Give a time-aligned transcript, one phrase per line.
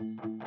[0.00, 0.39] Hey, Andrew,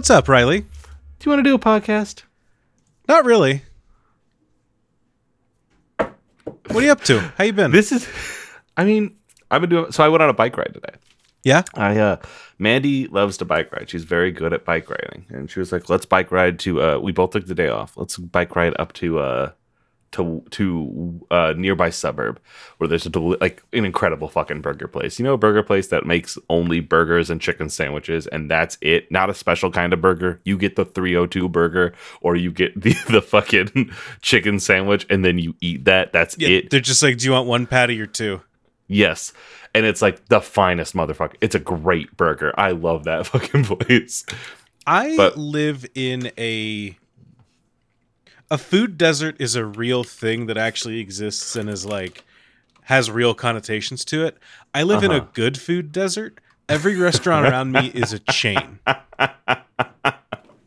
[0.00, 0.60] What's up, Riley?
[0.60, 0.66] do
[1.24, 2.22] you want to do a podcast?
[3.06, 3.64] Not really.
[5.98, 6.16] What
[6.70, 7.20] are you up to?
[7.36, 7.70] How you been?
[7.70, 8.08] This is,
[8.78, 9.14] I mean,
[9.50, 9.92] I've been doing.
[9.92, 10.94] So I went on a bike ride today.
[11.44, 11.64] yeah.
[11.74, 12.16] I uh
[12.58, 13.90] Mandy loves to bike ride.
[13.90, 15.26] She's very good at bike riding.
[15.28, 17.94] And she was like, "Let's bike ride to uh we both took the day off.
[17.98, 19.50] Let's bike ride up to uh
[20.12, 22.40] to to uh nearby suburb
[22.78, 25.18] where there's a deli- like an incredible fucking burger place.
[25.18, 29.10] You know a burger place that makes only burgers and chicken sandwiches and that's it.
[29.12, 30.40] Not a special kind of burger.
[30.44, 35.38] You get the 302 burger or you get the the fucking chicken sandwich and then
[35.38, 36.12] you eat that.
[36.12, 36.48] That's yeah.
[36.48, 36.70] it.
[36.70, 38.40] They're just like, do you want one patty or two?
[38.88, 39.32] Yes.
[39.72, 41.36] And it's like the finest motherfucker.
[41.40, 42.52] It's a great burger.
[42.58, 44.26] I love that fucking place.
[44.86, 46.96] I But- live in a
[48.50, 52.24] a food desert is a real thing that actually exists and is like
[52.82, 54.36] has real connotations to it.
[54.74, 55.26] I live in a Uh-huh.
[55.32, 56.40] good food desert.
[56.68, 58.80] Every restaurant around me is a chain.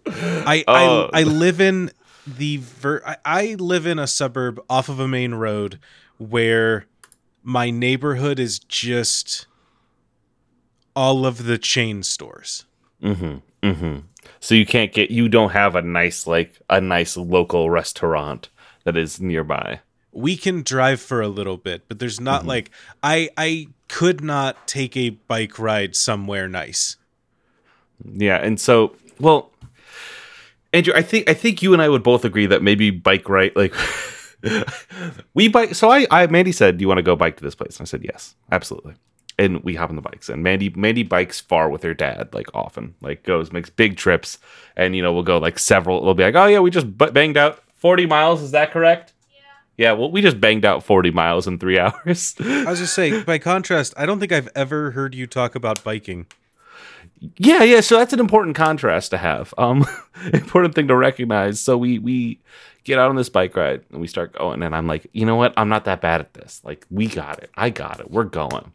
[0.06, 1.10] I Oh.
[1.14, 1.92] I, I live in
[2.26, 5.80] the ver- I, I live in a suburb off of a main road
[6.18, 6.86] where
[7.42, 9.48] my neighborhood is just
[10.96, 12.66] all of the chain stores.
[13.02, 13.68] Mm-hmm.
[13.68, 13.98] Mm-hmm.
[14.44, 18.50] So you can't get you don't have a nice like a nice local restaurant
[18.84, 19.80] that is nearby.
[20.12, 22.48] we can drive for a little bit, but there's not Mhm.
[22.48, 22.72] like
[23.02, 26.98] I I could not take a bike ride somewhere nice.
[28.06, 29.50] Yeah, and so well
[30.74, 33.56] Andrew, I think I think you and I would both agree that maybe bike ride
[33.56, 33.74] like
[35.34, 37.56] we bike so I, I Mandy said, Do you want to go bike to this
[37.56, 37.78] place?
[37.80, 38.96] And I said, Yes, absolutely.
[39.44, 40.30] And we hop on the bikes.
[40.30, 42.96] And Mandy Mandy bikes far with her dad, like often.
[43.02, 44.40] Like goes, makes big trips,
[44.78, 47.12] and you know, we'll go like several we'll be like, Oh yeah, we just bu-
[47.12, 49.12] banged out 40 miles, is that correct?
[49.34, 49.90] Yeah.
[49.90, 52.36] yeah, well, we just banged out 40 miles in three hours.
[52.40, 55.84] I was just saying, by contrast, I don't think I've ever heard you talk about
[55.84, 56.28] biking.
[57.38, 57.82] yeah, yeah.
[57.82, 59.54] So that's an important contrast to have.
[59.58, 59.86] Um,
[60.34, 61.60] important thing to recognize.
[61.60, 62.40] So we we
[62.84, 65.36] get out on this bike ride and we start going, and I'm like, you know
[65.36, 65.54] what?
[65.58, 66.62] I'm not that bad at this.
[66.64, 67.50] Like, we got it.
[67.56, 68.12] I got it.
[68.12, 68.72] We're going.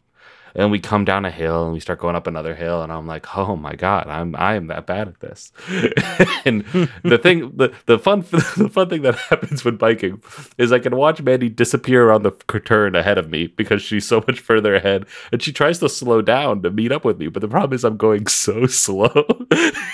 [0.55, 3.07] And we come down a hill and we start going up another hill, and I'm
[3.07, 5.51] like, oh my god, I'm I am that bad at this.
[6.45, 6.63] and
[7.03, 10.21] the thing, the the fun the fun thing that happens when biking
[10.57, 12.31] is I can watch Mandy disappear around the
[12.65, 16.21] turn ahead of me because she's so much further ahead, and she tries to slow
[16.21, 17.27] down to meet up with me.
[17.27, 19.45] But the problem is I'm going so slow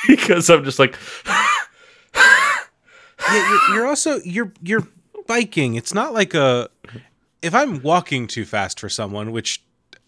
[0.08, 0.98] because I'm just like,
[2.16, 4.88] Yeah, you're, you're also you're you're
[5.28, 5.76] biking.
[5.76, 6.70] It's not like a
[7.42, 9.64] if I'm walking too fast for someone, which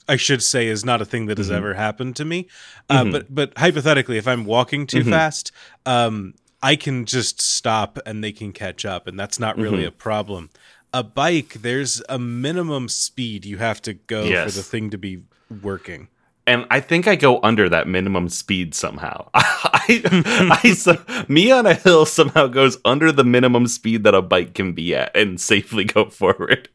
[0.07, 2.47] I should say is not a thing that has ever happened to me.
[2.89, 3.11] Uh, Mhm.
[3.11, 5.09] But but hypothetically, if I'm walking too Mhm.
[5.09, 5.51] fast,
[5.85, 9.87] um, I can just stop and they can catch up, and that's not really Mhm.
[9.87, 10.49] a problem.
[10.93, 14.51] A bike, there's a minimum speed you have to go Yes.
[14.53, 15.19] for the thing to be
[15.61, 16.07] working.
[16.47, 19.29] And I think I go under that minimum speed somehow.
[19.33, 20.97] I, I, so,
[21.27, 24.95] me on a hill somehow goes under the minimum speed that a bike can be
[24.95, 26.69] at and safely go forward.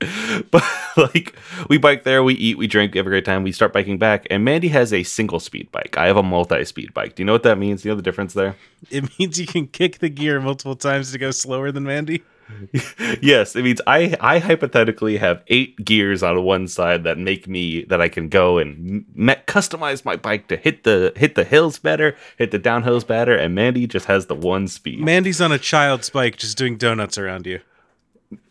[0.50, 0.64] But
[0.96, 1.34] like
[1.68, 3.42] we bike there, we eat, we drink, we have a great time.
[3.42, 5.96] We start biking back, and Mandy has a single speed bike.
[5.96, 7.16] I have a multi-speed bike.
[7.16, 7.82] Do you know what that means?
[7.82, 8.56] Do you know the difference there?
[8.90, 12.22] It means you can kick the gear multiple times to go slower than Mandy.
[13.22, 17.84] yes, it means I I hypothetically have eight gears on one side that make me
[17.84, 21.78] that I can go and me- customize my bike to hit the hit the hills
[21.78, 25.00] better, hit the downhills better, and Mandy just has the one speed.
[25.00, 27.60] Mandy's on a child's bike, just doing donuts around you.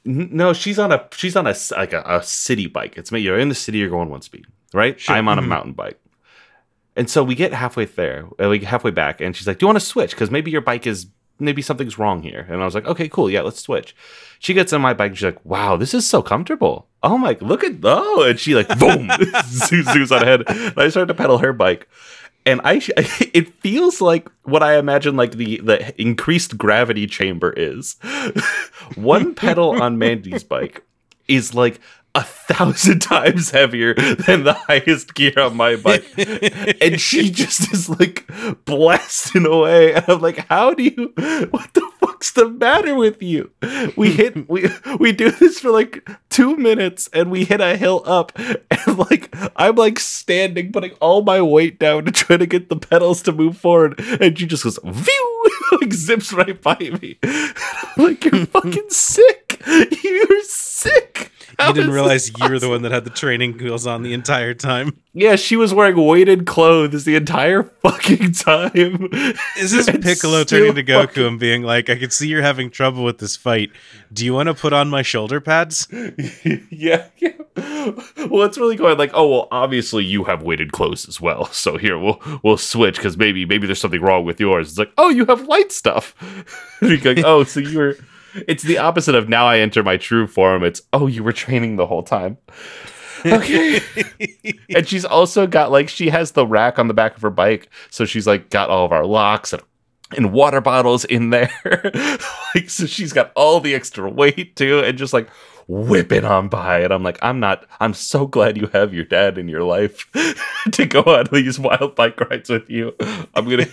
[0.06, 2.96] N- no, she's on a she's on a like a, a city bike.
[2.98, 3.20] It's me.
[3.20, 3.78] You're in the city.
[3.80, 5.00] You're going one speed, right?
[5.00, 5.16] Sure.
[5.16, 5.48] I'm on a Mhm.
[5.48, 6.00] mountain bike.
[6.96, 9.64] And so we get halfway there, uh, we get halfway back, and she's like, "Do
[9.64, 10.12] you want to switch?
[10.12, 11.08] Because maybe your bike is
[11.42, 13.96] maybe something's wrong here." And I was like, "Okay, cool, yeah, let's switch."
[14.40, 17.38] She gets on my bike, and she's like, "Wow, this is so comfortable." Oh my,
[17.42, 20.44] look at oh, and she like boom, zooms, on ahead.
[20.48, 21.88] And I start to pedal her bike,
[22.46, 22.82] and I
[23.34, 27.98] it feels like what I imagine like the the increased gravity chamber is.
[28.96, 30.84] One pedal on Mandy's bike
[31.28, 31.80] is like
[32.14, 36.06] a thousand times heavier than the highest gear on my bike.
[36.82, 38.30] and she just is like
[38.66, 39.94] blasting away.
[39.94, 41.14] And I'm like, how do you
[41.52, 43.52] what the fuck's the matter with you?
[43.96, 44.70] We hit we
[45.00, 49.34] we do this for like two minutes and we hit a hill up and like
[49.56, 53.32] I'm like standing, putting all my weight down to try to get the pedals to
[53.32, 55.46] move forward, and she just goes view
[55.82, 57.18] like zips right by me.
[57.98, 59.62] Like, you're fucking sick.
[60.04, 61.32] You're sick.
[61.60, 64.54] You didn't realize you were the one that had the training wheels on the entire
[64.54, 64.98] time.
[65.14, 69.10] Yeah, she was wearing weighted clothes the entire fucking time.
[69.58, 72.70] Is this Piccolo turning to Goku fucking- and being like, I can see you're having
[72.72, 73.72] trouble with this fight.
[74.14, 75.88] Do you want to put on my shoulder pads?
[76.72, 77.32] yeah, yeah.
[78.30, 81.50] Well, it's really going like, oh well, obviously you have weighted clothes as well.
[81.62, 84.70] So here we'll we'll switch because maybe maybe there's something wrong with yours.
[84.70, 86.16] It's like, oh, you have light stuff.
[86.82, 87.98] You're like, oh, so you were.
[88.48, 90.64] It's the opposite of now I enter my true form.
[90.64, 92.38] It's oh, you were training the whole time.
[93.26, 93.82] Okay.
[94.76, 97.70] and she's also got like she has the rack on the back of her bike,
[97.90, 99.62] so she's like got all of our locks and
[100.16, 101.52] and water bottles in there.
[102.56, 105.30] like so she's got all the extra weight too, and just like
[105.68, 106.80] whipping on by.
[106.80, 110.08] And I'm like, I'm not I'm so glad you have your dad in your life
[110.72, 112.96] to go on these wild bike rides with you.
[113.34, 113.68] I'm gonna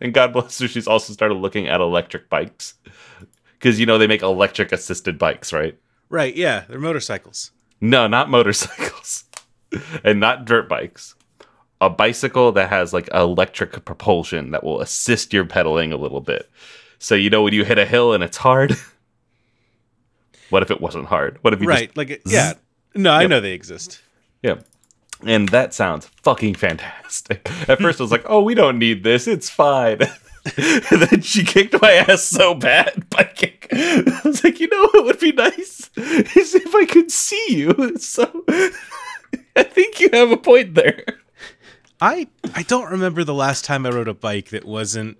[0.00, 2.74] and God bless her, she's also started looking at electric bikes.
[3.60, 5.76] Cause you know they make electric assisted bikes, right?
[6.10, 7.50] right, yeah, they're motorcycles.
[7.80, 9.24] No, not motorcycles.
[10.04, 11.14] and not dirt bikes.
[11.80, 16.48] A bicycle that has like electric propulsion that will assist your pedaling a little bit.
[16.98, 18.76] So you know when you hit a hill and it's hard.
[20.50, 21.38] what if it wasn't hard?
[21.42, 22.54] What if you Right, like, it- yeah.
[22.94, 23.30] No, I Yep.
[23.30, 24.00] know they exist.
[24.42, 24.56] Yeah.
[25.24, 27.50] And that sounds fucking fantastic.
[27.68, 29.26] At first I was like, "Oh, we don't need this.
[29.26, 30.00] It's fine."
[30.56, 33.04] and then she kicked my ass so bad.
[33.16, 37.96] I was like, "You know what would be nice is if I could see you."
[37.98, 38.44] So
[39.56, 41.04] I think you have a point there.
[42.00, 45.18] I I don't remember the last time I rode a bike that wasn't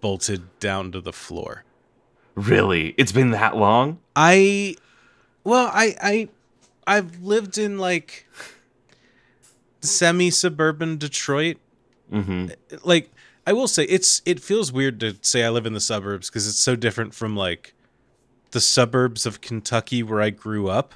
[0.00, 1.64] bolted down to the floor.
[2.34, 2.94] Really?
[2.96, 3.98] It's been that long?
[4.16, 4.76] I
[5.44, 6.28] well, I I
[6.86, 8.26] I've lived in like
[9.86, 11.56] semi suburban Detroit.
[12.12, 12.48] Mm-hmm.
[12.84, 13.10] Like
[13.46, 16.46] I will say it's it feels weird to say I live in the suburbs because
[16.48, 17.74] it's so different from like
[18.52, 20.94] the suburbs of Kentucky where I grew up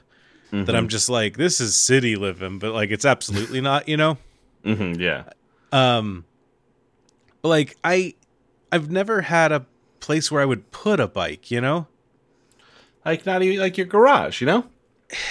[0.51, 4.17] that I'm just like this is city living, but like it's absolutely not, you know.
[4.65, 5.01] Mm-hmm.
[5.01, 5.25] Yeah.
[5.73, 6.25] Um
[7.43, 8.15] like I
[8.73, 9.67] I've never had a
[10.01, 11.87] place where I would put a bike, you know?
[13.05, 14.65] Like not even like your garage, you know?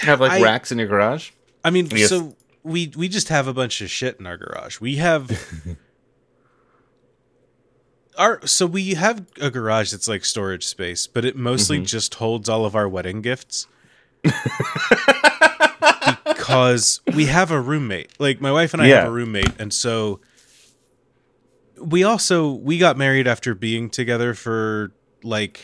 [0.01, 1.31] Have like I- racks in your garage.
[1.63, 2.36] I mean, so
[2.67, 4.79] we we just have a bunch of shit in our garage.
[4.79, 5.29] We have
[8.17, 11.85] our so we have a garage that's like storage space, but it mostly Mm-hmm.
[11.85, 13.67] just holds all of our wedding gifts.
[16.25, 18.11] because we have a roommate.
[18.19, 20.19] Like my wife and I have a roommate, and so
[21.79, 24.91] we also we got married after being together for
[25.23, 25.61] like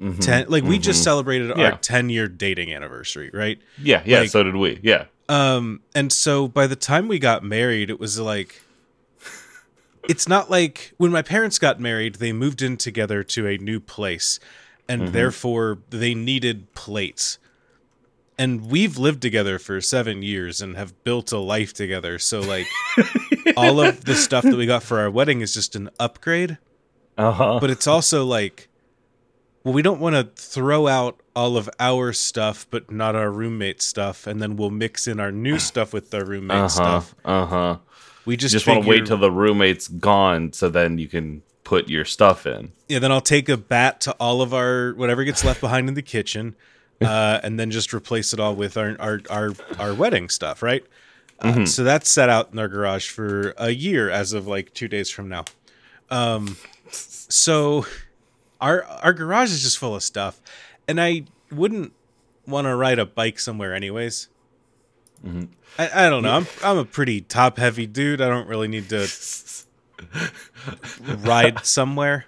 [0.00, 0.20] Mhm.
[0.20, 1.04] 10 like we just Mhm.
[1.04, 1.70] celebrated Yeah.
[1.72, 3.58] our 10 year dating anniversary, right?
[3.80, 4.80] Yeah, yeah, like- so did we.
[4.82, 5.04] Yeah.
[5.28, 8.62] Um, and so by the time we got married, it was like,
[10.08, 13.80] it's not like when my parents got married, they moved in together to a new
[13.80, 14.38] place,
[14.88, 17.38] and therefore they needed plates.
[18.36, 22.18] And we've lived together for seven years and have built a life together.
[22.18, 22.66] So, like,
[23.56, 26.58] all of the stuff that we got for our wedding is just an upgrade.
[27.16, 27.58] Uh-huh.
[27.60, 28.68] But it's also like,
[29.62, 33.82] well, we don't want to throw out all of our stuff, but not our roommate
[33.82, 36.68] stuff, and then we'll mix in our new stuff with the roommate uh-huh.
[36.68, 37.14] stuff.
[37.24, 37.78] Uh-huh.
[38.24, 41.88] We just, Just, want to wait till the roommate's gone so then you can put
[41.90, 42.72] your stuff in.
[42.88, 42.98] yeah.
[42.98, 46.02] Then I'll take a bat to all of our whatever gets left behind in the
[46.02, 46.56] kitchen,
[47.02, 50.84] uh, and then just replace it all with our our our, our wedding stuff, right?
[51.40, 51.64] Uh, Mm-hmm.
[51.64, 55.10] so that's set out in our garage for a year as of like two days
[55.10, 55.44] from now.
[56.10, 56.56] Um,
[56.90, 57.84] so
[58.60, 60.40] our our garage is just full of stuff,
[60.86, 61.92] and I wouldn't
[62.46, 64.28] want to ride a bike somewhere anyways.
[65.24, 65.44] Mm-hmm.
[65.78, 66.32] I, I don't know.
[66.32, 68.20] I'm I'm a pretty top heavy dude.
[68.20, 69.08] I don't really need to
[71.18, 72.26] ride somewhere.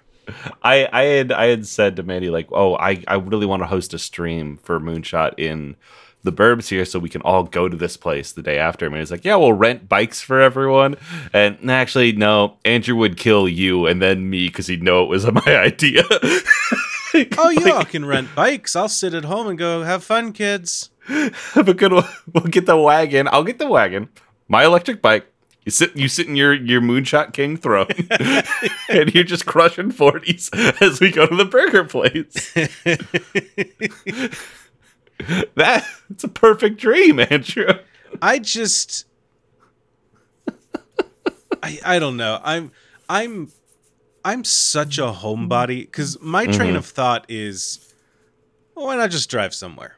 [0.63, 3.67] I I had I had said to Mandy like, "Oh, I I really want to
[3.67, 5.75] host a stream for Moonshot in
[6.23, 8.95] the Burbs here, so we can all go to this place the day after." And
[8.95, 10.95] he's like, "Yeah, we'll rent bikes for everyone."
[11.31, 15.25] And actually, no, Andrew would kill you and then me because he'd know it was
[15.31, 16.03] my idea.
[17.37, 18.75] Oh, you all can rent bikes.
[18.75, 20.89] I'll sit at home and go have fun, kids.
[21.53, 22.05] Have a good one.
[22.33, 23.29] We'll get the wagon.
[23.31, 24.09] I'll get the wagon.
[24.49, 25.25] My electric bike.
[25.63, 25.95] You sit.
[25.95, 27.87] You sit in your your Moonshot King throne,
[28.89, 30.49] and you're just crushing forties
[30.81, 32.53] as we go to the burger place.
[35.55, 37.67] That it's a perfect dream, Andrew.
[38.21, 39.05] I just
[41.63, 42.39] I I don't know.
[42.43, 42.71] I'm
[43.09, 43.51] I'm
[44.27, 46.77] I'm such a homebody cuz my train Mhm.
[46.77, 47.79] of thought is
[48.75, 49.97] well, why not just drive somewhere?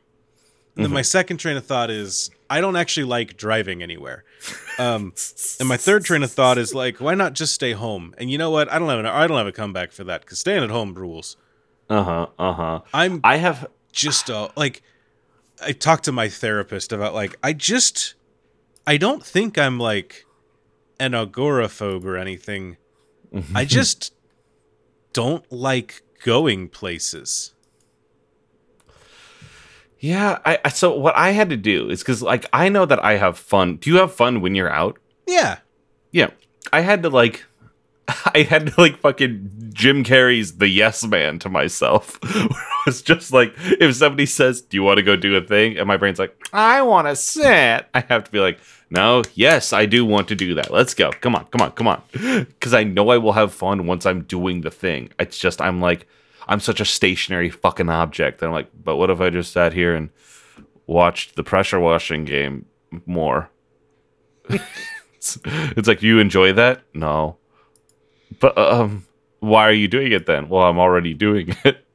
[0.75, 4.23] And then my second train of thought is I don't actually like driving anywhere.
[4.77, 5.13] Um
[5.59, 8.13] and my third train of thought is like why not just stay home?
[8.19, 8.71] And you know what?
[8.71, 10.93] I don't have an, I don't have a comeback for that cuz staying at home
[10.93, 11.35] rules.
[11.89, 12.27] Uh huh.
[12.37, 12.79] Uh huh.
[12.93, 13.67] I'm I have.
[13.91, 14.83] just uh, like
[15.69, 18.13] I talked to my therapist about like I just
[18.85, 20.25] I don't think I'm like
[20.99, 22.77] an agoraphobe or anything.
[23.55, 24.13] I just
[25.13, 27.53] don't like going places.
[29.99, 30.39] Yeah.
[30.45, 30.69] I.
[30.69, 33.77] So what I had to do is because like I know that I have fun.
[33.77, 34.97] Do you have fun when you're out?
[35.27, 35.59] Yeah.
[36.11, 36.29] Yeah.
[36.71, 37.45] I had to like.
[38.33, 42.19] I had to like fucking Jim Carrey's The Yes Man to myself.
[42.23, 42.51] it
[42.85, 45.87] was just like, if somebody says, "Do you want to go do a thing?" and
[45.87, 49.85] my brain's like, "I want to sit," I have to be like, "No, yes, I
[49.85, 50.71] do want to do that.
[50.71, 51.11] Let's go.
[51.11, 54.23] Come on, come on, come on," because I know I will have fun once I'm
[54.23, 55.09] doing the thing.
[55.19, 56.07] It's just I'm like,
[56.49, 58.41] I'm such a stationary fucking object.
[58.41, 60.09] And I'm like, but what if I just sat here and
[60.87, 62.65] watched the pressure washing game
[63.05, 63.51] more?
[64.49, 66.81] it's, it's like, you enjoy that?
[66.95, 67.37] No.
[68.39, 69.05] But um,
[69.39, 70.49] why are you doing it then?
[70.49, 71.85] Well, I'm already doing it.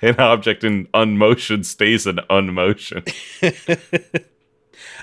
[0.00, 3.04] An object in unmotion stays in unmotion.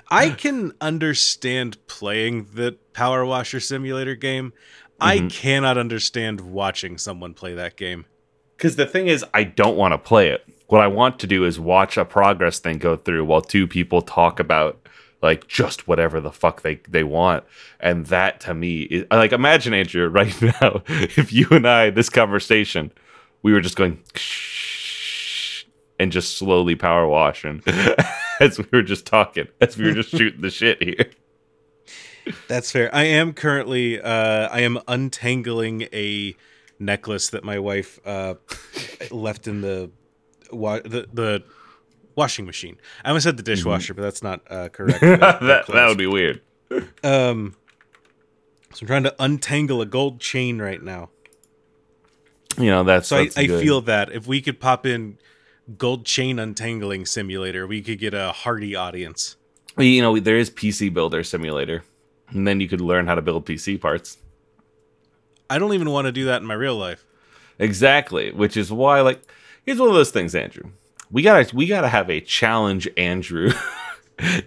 [0.09, 4.53] I can understand playing the Power Washer Simulator game.
[4.99, 5.31] I Mhm.
[5.31, 8.05] cannot understand watching someone play that game.
[8.57, 10.45] Because the thing is, I don't want to play it.
[10.67, 14.01] What I want to do is watch a progress thing go through while two people
[14.01, 14.79] talk about
[15.21, 17.43] like just whatever the fuck they they want,
[17.79, 22.09] and that to me is like imagine Andrew right now if you and I this
[22.09, 22.91] conversation
[23.43, 23.99] we were just going
[25.99, 27.61] and just slowly power washing
[28.39, 31.05] as we were just talking as we were just shooting the shit here.
[32.47, 32.93] That's fair.
[32.93, 36.35] I am currently uh I am untangling a
[36.79, 38.35] necklace that my wife uh
[39.11, 39.91] left in the
[40.51, 41.43] wa- the, the
[42.15, 42.77] washing machine.
[43.03, 44.99] I almost said the dishwasher, but that's not uh correct.
[45.01, 46.41] They're that that would be weird.
[47.03, 47.55] um
[48.73, 51.09] so I'm trying to untangle a gold chain right now.
[52.57, 53.61] You know that's So I, that's I good.
[53.61, 55.17] feel that if we could pop in
[55.77, 59.37] gold chain untangling simulator, we could get a hearty audience.
[59.77, 61.83] You know, there is PC Builder Simulator,
[62.29, 64.17] and then you could learn how to build PC parts.
[65.49, 67.05] I don't even want to do that in my real life.
[67.57, 69.21] Exactly, which is why, like,
[69.65, 70.71] here's one of those things, Andrew.
[71.11, 73.51] We gotta, we gotta have a challenge, Andrew.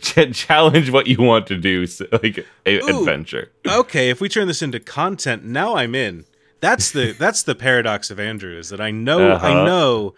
[0.01, 3.01] Ch- challenge what you want to do, so, like a Ooh.
[3.01, 3.51] adventure.
[3.69, 6.27] okay, if we turn this into content, now I'm in.
[6.61, 9.47] That's the that's the paradox of Andrew is that I know Uh-huh.
[9.47, 10.15] I know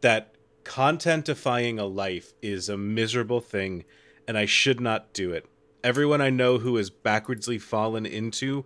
[0.00, 0.34] that
[0.64, 3.84] contentifying a life is a miserable thing
[4.26, 5.44] and I should not do it.
[5.82, 8.64] Everyone I know who has backwardsly fallen into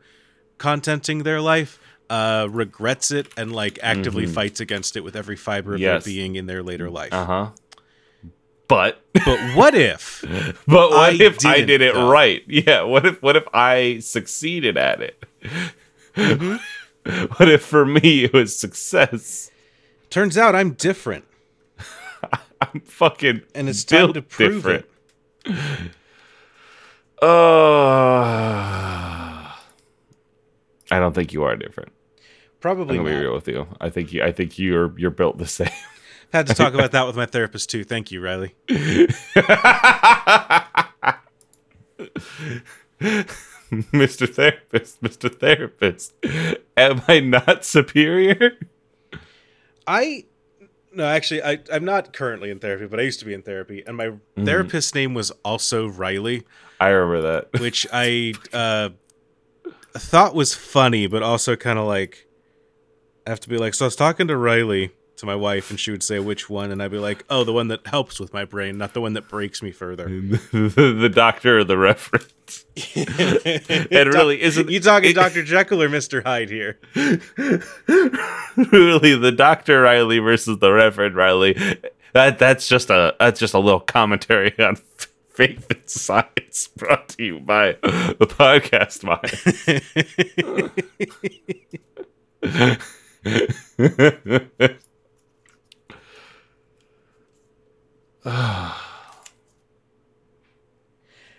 [0.58, 4.34] contenting their life uh regrets it and like actively Mhm.
[4.34, 6.04] fights against it with every fiber of Yes.
[6.04, 7.12] their being in their later life.
[7.12, 7.46] Uh huh.
[8.68, 10.22] But, But what if
[10.66, 12.10] but what I if I did it though.
[12.10, 12.42] right?
[12.46, 12.82] Yeah.
[12.82, 15.22] What if, what if I succeeded at it?
[16.14, 16.56] Mm-hmm.
[17.36, 19.50] what if for me it was success?
[20.10, 21.24] turns out I'm different
[22.60, 24.86] I'm fucking and it's time built to prove different.
[25.44, 25.90] it.
[27.20, 27.26] Uh,
[30.90, 31.92] I don't think you are different.
[32.58, 33.68] I'm Probably gonna be real with you.
[33.80, 34.22] I think you.
[34.24, 35.68] I think you're you're built the same.
[36.32, 37.84] Had to talk about that with my therapist too.
[37.84, 38.54] Thank you, Riley.
[43.00, 44.28] Mr.
[44.28, 45.32] Therapist, Mr.
[45.38, 46.14] Therapist,
[46.76, 48.52] am I not superior?
[49.86, 50.24] I
[50.92, 53.82] no, actually, I I'm not currently in therapy, but I used to be in therapy,
[53.86, 56.44] and my therapist's name was also Riley,
[56.80, 57.60] I remember that.
[57.60, 58.90] which I uh,
[59.92, 62.26] thought was funny, but also kind of like
[63.28, 63.74] I have to be like.
[63.74, 66.70] So I was talking to Riley to my wife, and she would say which one,
[66.70, 69.12] and I'd be like, oh, the one that helps with my brain, not the one
[69.12, 70.06] that breaks me further.
[70.06, 72.64] the, the doctor or the reference.
[72.74, 76.78] it really isn't- You talking Doctor Jekyll or Mister Hyde here?
[76.94, 77.18] really,
[79.14, 81.52] the Doctor Riley versus the Reverend Riley.
[82.14, 84.76] That that's just a that's just a little commentary on
[85.28, 89.82] faith and science brought to you by the podcast mind.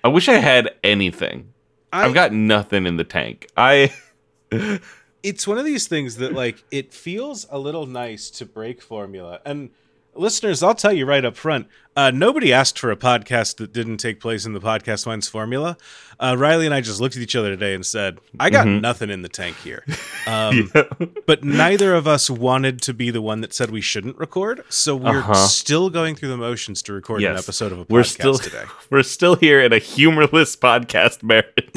[0.04, 1.54] I wish I had anything.
[1.92, 3.48] I, I've got nothing in the tank.
[3.58, 3.92] I
[5.24, 9.42] it's one of these things that like it feels a little nice to break formula
[9.46, 9.72] and
[10.20, 11.68] listeners, I'll tell you right up front.
[11.96, 15.76] Uh, nobody asked for a podcast that didn't take place in the podcast mines formula.
[16.20, 18.82] Uh, Riley and I just looked at each other today and said, "I got Mhm.
[18.82, 19.84] nothing in the tank here."
[20.28, 20.72] Um,
[21.26, 24.96] But neither of us wanted to be the one that said we shouldn't record, so
[24.96, 25.34] we're Uh-huh.
[25.34, 28.64] still going through the motions to record an episode of a podcast We're still today.
[28.92, 31.72] we're still here in a humorless podcast marriage.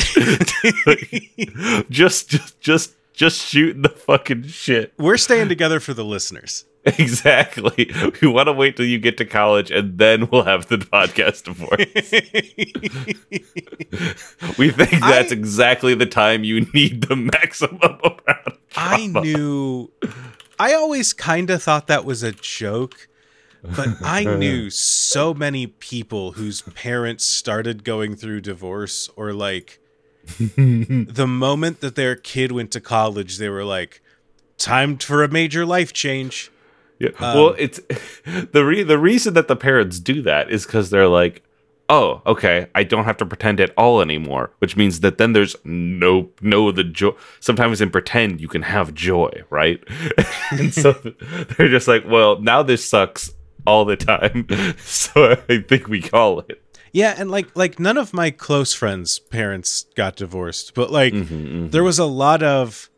[1.90, 4.92] just just just just shooting the fucking shit.
[4.99, 6.64] We're staying together for the listeners.
[6.99, 7.93] Exactly.
[8.21, 11.45] We want to wait till you get to college and then we'll have the podcast
[11.45, 11.79] divorce.
[14.59, 19.91] we think that's I- exactly the time you need the maximum amount of I knew.
[20.59, 23.09] I always kind of thought that was a joke,
[23.62, 29.79] but I knew so many people whose parents started going through divorce or like
[30.39, 34.01] the moment that their kid went to college, they were like,
[34.59, 36.51] time for a major life change.
[37.02, 37.11] Yeah.
[37.18, 37.80] Um, well, it's
[38.52, 41.42] the re- the reason that the parents do that is because they're like,
[41.88, 45.56] oh, okay, I don't have to pretend at all anymore, which means that then there's
[45.64, 47.11] no no the joy.
[47.40, 49.82] Sometimes in pretend you can have joy, right?
[50.52, 50.92] and so
[51.56, 53.32] they're just like, well, now this sucks
[53.66, 54.47] all the time,
[54.78, 56.62] so I think we call it.
[56.92, 61.71] Yeah, and like like none of my close friends' parents got divorced, but like Mm-hmm,
[61.71, 62.90] there was a lot of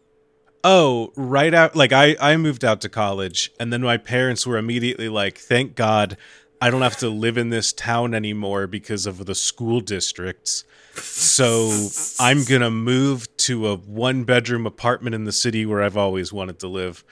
[0.65, 4.59] oh, right out like I I moved out to college and then my parents were
[4.59, 6.17] immediately like, "Thank God
[6.61, 10.65] I don't have to live in this town anymore because of the school districts."
[10.97, 16.33] So I'm to move to a one bedroom apartment in the city where I've always
[16.33, 17.05] wanted to live.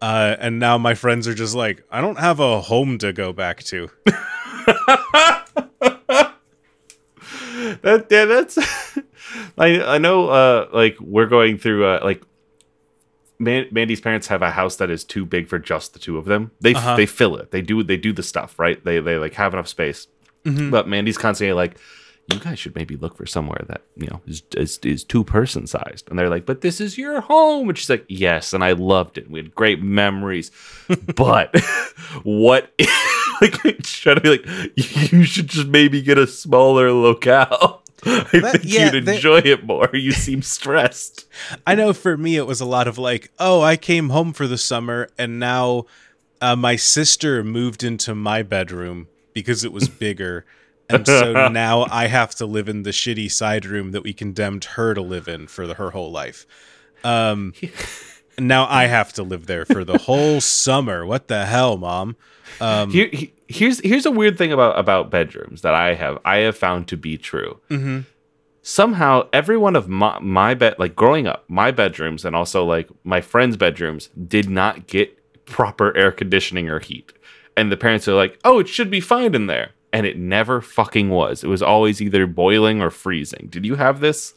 [0.00, 3.32] Uh, and now my friends are just like, I don't have a home to go
[3.32, 3.88] back to.
[7.82, 8.58] that yeah, that's
[9.58, 12.22] I I know uh like we're going through uh like
[13.44, 16.24] Man- Mandy's parents have a house that is too big for just the two of
[16.24, 16.50] them.
[16.60, 16.96] They Uh-huh.
[16.96, 17.50] they fill it.
[17.50, 18.82] They do they do the stuff, right?
[18.84, 20.06] They they like have enough space.
[20.44, 20.70] Mhm.
[20.70, 21.76] But Mandy's constantly like
[22.32, 25.66] you guys should maybe look for somewhere that you know is is, is two person
[25.66, 28.72] sized, and they're like, "But this is your home," and she's like, "Yes," and I
[28.72, 29.30] loved it.
[29.30, 30.50] We had great memories,
[31.16, 31.54] but
[32.22, 32.72] what?
[33.42, 34.46] like trying to be like,
[35.12, 37.82] you should just maybe get a smaller locale.
[38.32, 39.88] I That- think yeah, you'd enjoy it more.
[39.92, 41.26] You seem stressed.
[41.66, 44.46] I know for me it was a lot of like, oh, I came home for
[44.46, 45.86] the summer and now
[46.40, 50.44] uh, my sister moved into my bedroom because it was bigger.
[50.90, 54.64] And so now I have to live in the shitty side room that we condemned
[54.64, 56.46] her to live in for the, her whole life.
[57.02, 57.52] Um,
[58.38, 61.04] now I have to live there for the whole summer.
[61.06, 62.16] What the hell, mom?
[62.60, 66.36] Um, Here, he- here's here's a weird thing about about bedrooms that I have I
[66.38, 67.60] have found to be true.
[67.68, 68.04] mhm.
[68.62, 72.88] somehow every one of my, my bed like growing up my bedrooms and also like
[73.04, 77.12] my friends bedrooms did not get proper air conditioning or heat
[77.56, 80.60] and the parents are like oh it should be fine in there and it never
[80.62, 84.34] fucking was it was always either boiling or freezing did you have this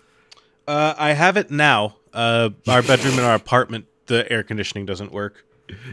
[0.67, 1.95] Uh, I have it now.
[2.17, 5.45] Uh, our bedroom in our apartment, the air conditioning doesn't work.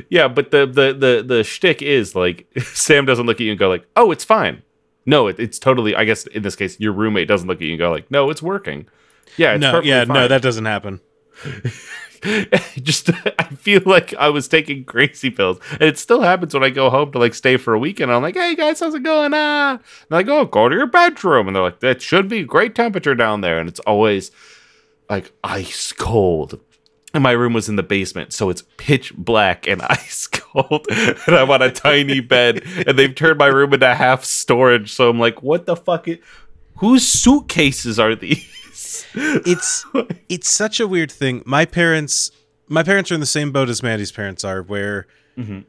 [0.08, 3.58] yeah but the the the the shtick is like sam doesn't look at you and
[3.58, 4.62] go like oh it's fine
[5.04, 7.72] no it, it's totally i guess in this case your roommate doesn't look at you
[7.72, 8.86] and go like no it's working
[9.36, 11.00] yeah it's no, yeah, no, that doesn't happen.
[12.82, 15.58] just I feel like I was taking crazy pills.
[15.72, 18.10] And it still happens when I go home to like stay for a weekend.
[18.10, 19.32] I'm like, hey guys, how's it going?
[19.34, 19.72] Ah.
[19.72, 21.46] And they're like, oh, go to your bedroom.
[21.48, 23.58] And they're like, that should be great temperature down there.
[23.58, 24.30] And it's always
[25.08, 26.60] like ice cold.
[27.12, 30.86] And my room was in the basement, so it's pitch black and ice cold.
[30.90, 34.92] and I'm on a tiny bed, and they've turned my room into half storage.
[34.92, 36.08] So I'm like, what the fuck?
[36.08, 36.18] i-
[36.78, 39.06] whose suitcases are these?
[39.14, 39.86] it's
[40.28, 41.42] it's such a weird thing.
[41.46, 42.32] My parents
[42.66, 45.06] my parents are in the same boat as Mandy's parents are where
[45.38, 45.64] Mhm.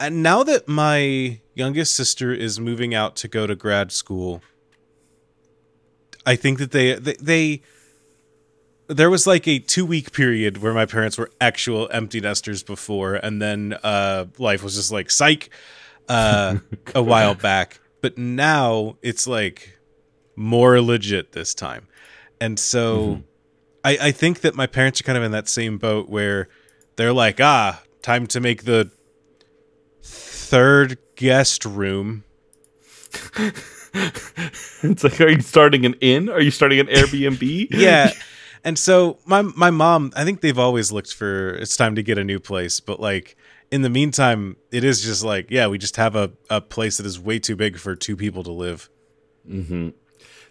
[0.00, 4.40] And now that my youngest sister is moving out to go to grad school
[6.26, 7.62] I think that they they, they
[8.86, 13.14] there was like a 2 week period where my parents were actual empty nesters before
[13.14, 15.48] and then uh life was just like psych
[16.08, 16.56] uh
[16.94, 19.78] a while back but now it's like
[20.36, 21.88] more legit this time.
[22.40, 23.22] And so
[23.82, 26.48] I, I think that my parents are kind of in that same boat where
[26.96, 28.90] they're like, ah, time to make the
[30.02, 32.24] third guest room.
[33.94, 36.28] it's like, are you starting an inn?
[36.28, 37.68] Are you starting an Airbnb?
[37.70, 38.12] Yeah.
[38.64, 42.18] and so my my mom, I think they've always looked for it's time to get
[42.18, 43.36] a new place, but like
[43.70, 47.06] in the meantime, it is just like, yeah, we just have a, a place that
[47.06, 48.88] is way too big for two people to live.
[49.46, 49.90] hmm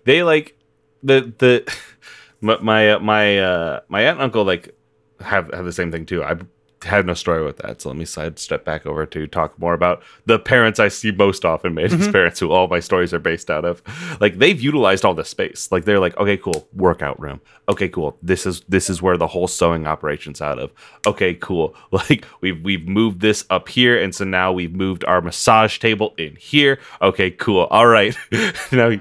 [0.05, 0.57] They like
[1.03, 1.75] the the
[2.41, 4.75] my my uh, my, uh, my aunt and uncle like
[5.21, 6.23] have have the same thing too.
[6.23, 6.35] I
[6.83, 7.81] have no story with that.
[7.81, 11.45] So let me sidestep back over to talk more about the parents I see most
[11.45, 12.11] often, Mandy's mm-hmm.
[12.11, 13.81] parents, who all my stories are based out of.
[14.19, 15.71] Like they've utilized all the space.
[15.71, 17.41] Like they're like, okay, cool, workout room.
[17.69, 18.17] Okay, cool.
[18.21, 20.71] This is this is where the whole sewing operation's out of.
[21.05, 21.75] Okay, cool.
[21.93, 26.15] Like we've we've moved this up here, and so now we've moved our massage table
[26.17, 26.79] in here.
[27.01, 27.65] Okay, cool.
[27.65, 28.17] All right.
[28.71, 28.97] now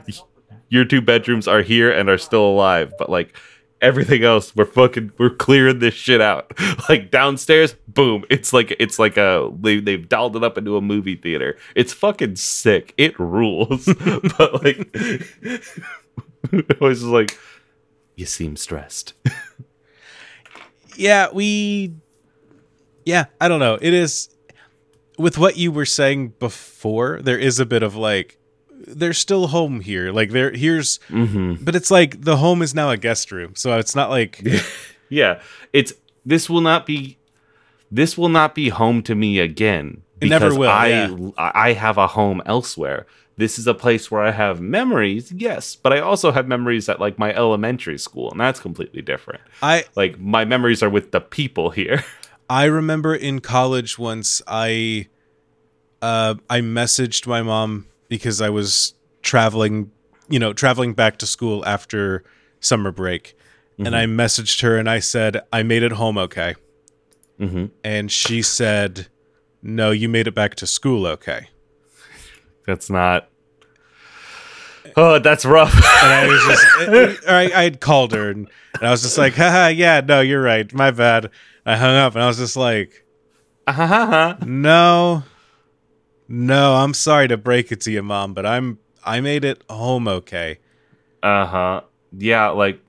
[0.69, 3.37] your two bedrooms are here and are still alive, but like
[3.83, 6.53] everything else we're fucking we're clearing this shit out.
[6.89, 10.81] Like downstairs boom it's like it's like a they, they've dialed it up into a
[10.81, 11.57] movie theater.
[11.75, 12.95] It's fucking sick.
[12.97, 13.87] It rules.
[14.39, 17.39] But like it was just like
[18.17, 19.15] you seem stressed.
[20.97, 21.95] Yeah we
[23.05, 23.79] yeah i don't know.
[23.81, 24.29] It is
[25.19, 28.39] with what you were saying before there is a bit of like
[28.87, 31.63] there's still home here like there here's mm-hmm.
[31.65, 34.43] but it's like the home is now a guest room so it's not like
[35.09, 35.41] yeah
[35.73, 35.93] it's
[36.25, 37.19] this will not be
[37.91, 41.31] this will not be home to me again It never because will, I yeah.
[41.37, 43.07] I have a home elsewhere.
[43.37, 47.01] This is a place where I have memories, yes, but I also have memories at
[47.01, 49.41] like my elementary school, and that's completely different.
[49.63, 52.05] i Like my memories are with the people here.
[52.51, 55.09] I remember in college once I
[56.01, 59.91] uh I messaged my mom because I was traveling,
[60.29, 62.23] you know, traveling back to school after
[62.61, 63.35] summer break.
[63.79, 66.55] And I messaged her and I said, "I made it home okay."
[67.41, 67.67] mm-hmm.
[67.83, 69.09] And she said,
[69.61, 71.49] "No, you made it back to school okay."
[72.65, 73.29] That's not.
[74.95, 75.75] Oh, that's rough.
[75.75, 79.35] And I was just I, I had called her and, and I was just like,
[79.35, 80.73] "Haha, yeah, no, you're right.
[80.73, 81.31] My bad."
[81.65, 83.05] I hung up and I was just like,
[83.67, 84.37] uh-huh.
[84.45, 85.23] No.
[86.35, 90.09] No, I'm sorry to break it to you, mom, but I'm I made it home
[90.09, 90.61] okay.
[91.23, 91.83] Uh-huh.
[92.17, 92.81] Yeah, like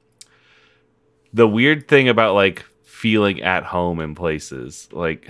[1.34, 5.30] the weird thing about like feeling at home in places, like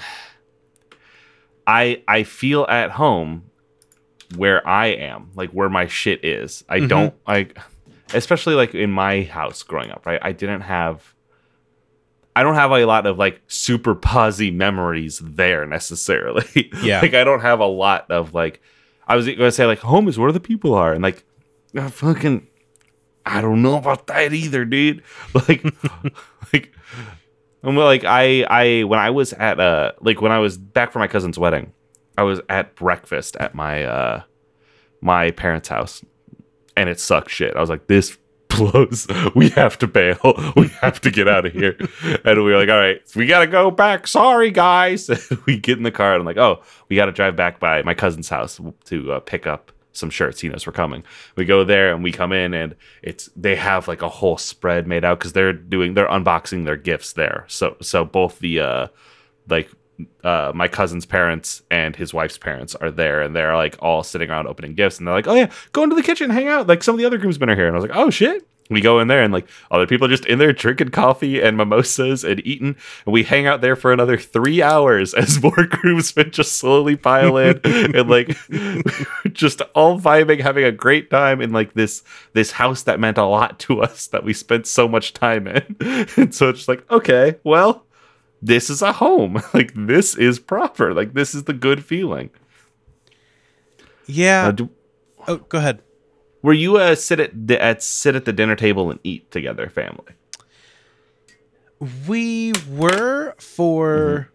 [1.68, 3.46] I I feel at home
[4.36, 6.64] where I am, like where my shit is.
[6.70, 6.90] I Mhm.
[6.90, 7.58] don't like
[8.14, 10.20] especially like in my house growing up, right?
[10.22, 11.13] I didn't have
[12.36, 16.72] I don't have a lot of like super posy memories there necessarily.
[16.82, 17.02] Yeah.
[17.02, 18.62] like I don't have a lot of like
[19.08, 21.24] I was gonna say like home is where the people are and like
[21.78, 22.48] uh, fucking
[23.26, 25.04] I don't know about that either, dude.
[25.48, 25.64] Like
[26.54, 26.74] like
[27.64, 31.00] I'm like I I when I was at uh like when I was back for
[31.00, 31.72] my cousin's wedding,
[32.18, 34.22] I was at breakfast at my uh
[35.02, 36.04] my parents' house
[36.76, 37.56] and it sucked shit.
[37.56, 38.18] I was like, this
[38.58, 39.08] blows.
[39.36, 40.20] We have to bail.
[40.56, 41.78] We have to get out of here.
[42.24, 44.08] And we're like, all right, we gotta go back.
[44.08, 45.10] Sorry, guys.
[45.46, 47.94] we get in the car and I'm like, oh, we gotta drive back by my
[47.94, 50.42] cousin's house to uh, pick up some shirts.
[50.42, 51.04] He knows we're coming.
[51.36, 54.88] We go there and we come in and it's they have like a whole spread
[54.88, 57.46] made out because they're doing they're unboxing their gifts there.
[57.48, 58.88] So so both the uh
[59.48, 59.70] like
[60.24, 64.30] uh, my cousin's parents and his wife's parents are there, and they're like all sitting
[64.30, 66.84] around opening gifts, and they're like, "Oh yeah, go into the kitchen, hang out." Like
[66.84, 69.00] some of the other groomsmen are here, and I was like, "Oh shit." We go
[69.00, 72.46] in there and like other people are just in there drinking coffee and mimosas and
[72.46, 72.76] eating,
[73.06, 77.38] and we hang out there for another three hours as more groomsmen just slowly pile
[77.38, 78.30] in and like
[79.34, 82.04] just all vibing, having a great time in like this
[82.34, 85.76] this house that meant a lot to us that we spent so much time in.
[86.16, 87.86] And so it's just like, okay, well,
[88.44, 89.42] this is a home.
[89.54, 90.94] Like this is proper.
[90.94, 92.30] Like this is the good feeling.
[94.06, 94.48] Yeah.
[94.48, 94.70] Uh, do,
[95.28, 95.82] oh, go ahead.
[96.42, 99.70] were you uh, sit at the, at sit at the dinner table and eat together,
[99.70, 100.14] family?
[102.08, 104.30] We were for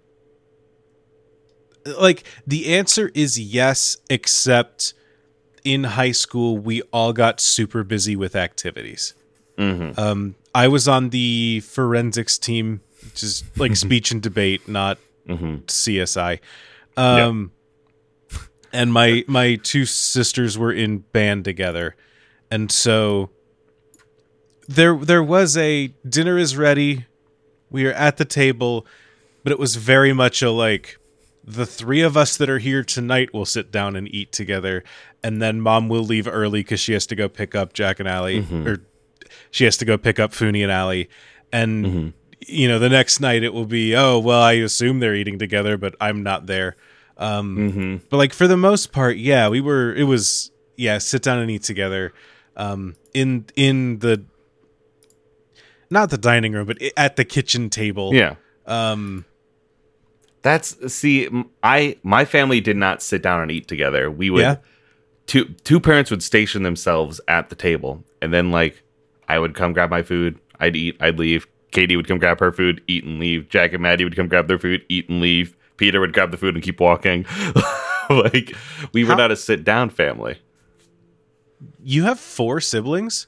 [1.98, 4.94] like the answer is yes, except
[5.64, 9.14] in high school we all got super busy with activities.
[9.56, 9.98] Mm-hmm.
[9.98, 12.80] Um, I was on the forensics team,
[13.14, 15.56] is like speech and debate, not Mm-hmm.
[15.66, 16.38] CSI.
[16.96, 17.52] Um,
[18.72, 21.94] and my my two sisters were in band together,
[22.50, 23.28] and so
[24.66, 27.04] there there was a dinner is ready.
[27.70, 28.86] We are at the table,
[29.42, 30.98] but it was very much a like
[31.44, 34.82] the three of us that are here tonight will sit down and eat together,
[35.22, 38.08] and then mom will leave early because she has to go pick up Jack and
[38.08, 38.78] Allie, or
[39.50, 41.08] she has to go pick up Fooney and Allie,
[41.52, 42.12] and Mhm.
[42.46, 45.76] You know the next night it will be oh well I assume they're eating together,
[45.76, 46.76] but I'm not there.
[47.16, 47.96] Um, Mm-hmm.
[48.10, 49.92] but like for the most part, yeah, we were.
[49.94, 52.12] It was yeah, sit down and eat together,
[52.56, 54.24] um, in in the
[55.90, 58.14] not the dining room, but at the kitchen table.
[58.14, 58.36] Yeah.
[58.66, 59.24] Um,
[60.42, 61.28] That's see,
[61.62, 64.10] I my family did not sit down and eat together.
[64.10, 64.56] We would Yeah.
[65.26, 68.82] two two parents would station themselves at the table, and then like
[69.26, 71.46] I would come grab my food, I'd eat, I'd leave.
[71.70, 73.48] Katie would come grab her food, eat and leave.
[73.48, 75.56] Jack and Maddie would come grab their food, eat and leave.
[75.76, 77.24] Peter would grab the food and keep walking.
[78.10, 78.54] like
[78.92, 80.38] we were How- not a sit down family.
[81.82, 83.26] You have four siblings?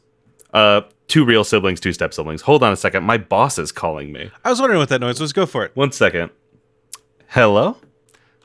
[0.53, 2.43] Uh, two real siblings, two step siblings.
[2.43, 3.05] Hold on a second.
[3.05, 4.31] My boss is calling me.
[4.45, 5.33] I was wondering what that noise was.
[5.33, 5.73] Go for it.
[5.75, 6.31] One second.
[7.29, 7.77] Hello.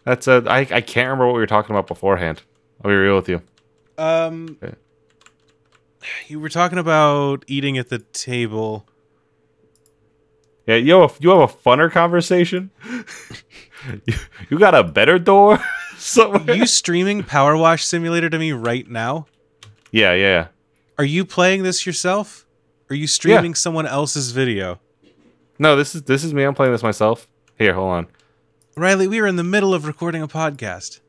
[0.03, 0.43] That's a.
[0.47, 2.43] I I can't remember what we were talking about beforehand.
[2.83, 3.41] I'll be real with you.
[3.97, 4.75] Um, Okay.
[6.27, 8.85] you were talking about eating at the table.
[10.67, 12.71] Yeah, you have a, you have a funner conversation.
[14.05, 14.13] you,
[14.49, 15.59] you got a better door
[15.97, 16.55] somewhere.
[16.55, 19.27] you streaming Power Wash Simulator to me right now?
[19.91, 20.47] yeah, yeah.
[20.97, 22.47] Are you playing this yourself?
[22.89, 24.79] Are you streaming someone else's video?
[25.59, 26.43] No, this is this is me.
[26.43, 27.27] I'm playing this myself.
[27.57, 28.07] Here, hold on.
[28.77, 30.99] Riley, we are in the middle of recording a podcast.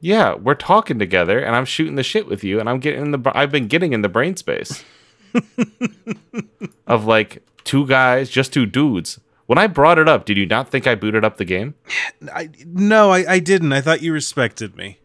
[0.00, 3.10] Yeah, we're talking together, and I'm shooting the shit with you, and I'm getting in
[3.10, 3.32] the.
[3.34, 4.84] I've been getting in the brain space
[6.86, 9.20] of like two guys, just two dudes.
[9.46, 11.74] When I brought it up, did you not think I booted up the game?
[12.34, 13.72] I no, I, I didn't.
[13.72, 14.98] I thought you respected me.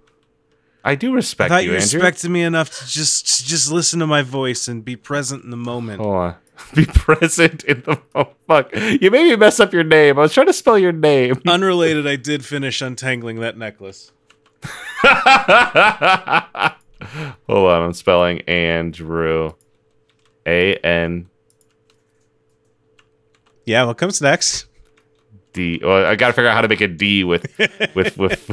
[0.83, 1.99] I do I respect thought you, you Andrew.
[1.99, 5.51] respected me enough to just to just listen to my voice and be present in
[5.51, 6.01] the moment.
[6.01, 6.35] Hold on.
[6.75, 7.99] Be present in the.
[8.13, 8.75] Oh, fuck.
[8.75, 10.19] You made me mess up your name.
[10.19, 11.41] I was trying to spell your name.
[11.47, 14.11] Unrelated, I did finish untangling that necklace.
[17.47, 17.81] Hold on.
[17.81, 19.53] I'm spelling Andrew.
[20.45, 21.29] A N
[23.65, 24.65] Yeah, what comes next?
[25.53, 25.79] D.
[25.83, 27.45] Well, I got to figure out how to make a D with
[27.95, 28.47] with with,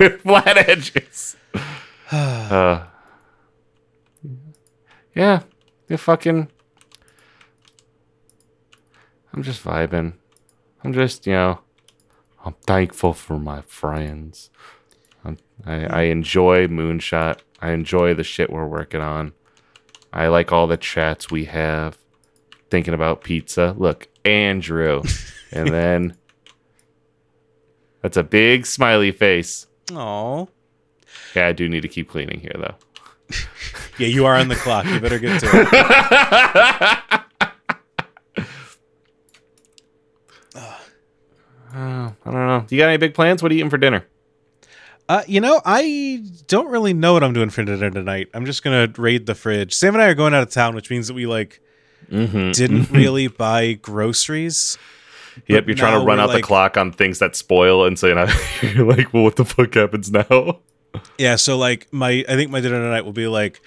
[0.00, 1.36] with flat edges.
[2.14, 2.84] Uh,
[5.14, 5.40] yeah,
[5.88, 6.48] you fucking.
[9.32, 10.12] I'm just vibing.
[10.84, 11.60] I'm just you know.
[12.44, 14.50] I'm thankful for my friends.
[15.24, 17.38] I'm, I I enjoy Moonshot.
[17.62, 19.32] I enjoy the shit we're working on.
[20.12, 21.96] I like all the chats we have.
[22.70, 23.74] Thinking about pizza.
[23.76, 25.02] Look, Andrew.
[25.52, 26.16] and then
[28.02, 29.66] that's a big smiley face.
[29.92, 30.48] Oh,
[31.34, 32.74] Yeah, I do need to keep cleaning here though.
[33.98, 34.84] yeah, you are on the clock.
[34.86, 35.68] You better get to it.
[40.54, 42.66] Oh, I don't know.
[42.68, 43.42] You got any big plans?
[43.42, 44.06] What are you eating for dinner?
[45.08, 48.28] Uh, you know, I don't really know what I'm doing for dinner tonight.
[48.34, 49.74] I'm just gonna raid the fridge.
[49.74, 51.60] Sam and I are going out of town, which means that we like
[52.10, 52.50] Mm-hmm.
[52.50, 54.76] didn't really buy groceries.
[55.46, 58.26] Yep, you're trying to run out the clock on things that spoil, and so you're,
[58.74, 60.58] you're like, "Well, what the fuck happens now?"
[61.16, 63.62] Yeah, so like my I think my dinner tonight will be like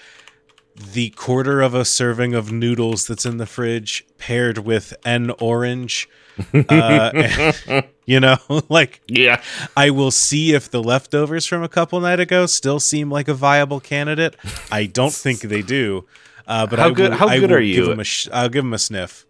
[0.76, 6.10] the quarter of a serving of noodles that's in the fridge paired with an orange.
[6.54, 8.36] Uh, and, you know,
[8.70, 9.42] like Yeah,
[9.78, 13.34] I will see if the leftovers from a couple night ago still seem like a
[13.34, 14.36] viable candidate.
[14.72, 16.06] I don't think they do.
[16.48, 17.92] Uh, but How I good- will- how I good are you?
[17.94, 19.26] a sh- I'll give them a sniff.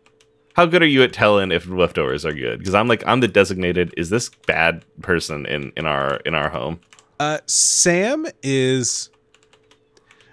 [0.55, 2.57] how good are you at telling if leftovers are good?
[2.59, 3.93] Because I'm like, I'm the designated.
[3.97, 6.79] Is this bad person in in our in our home?
[7.19, 9.09] Uh, Sam is.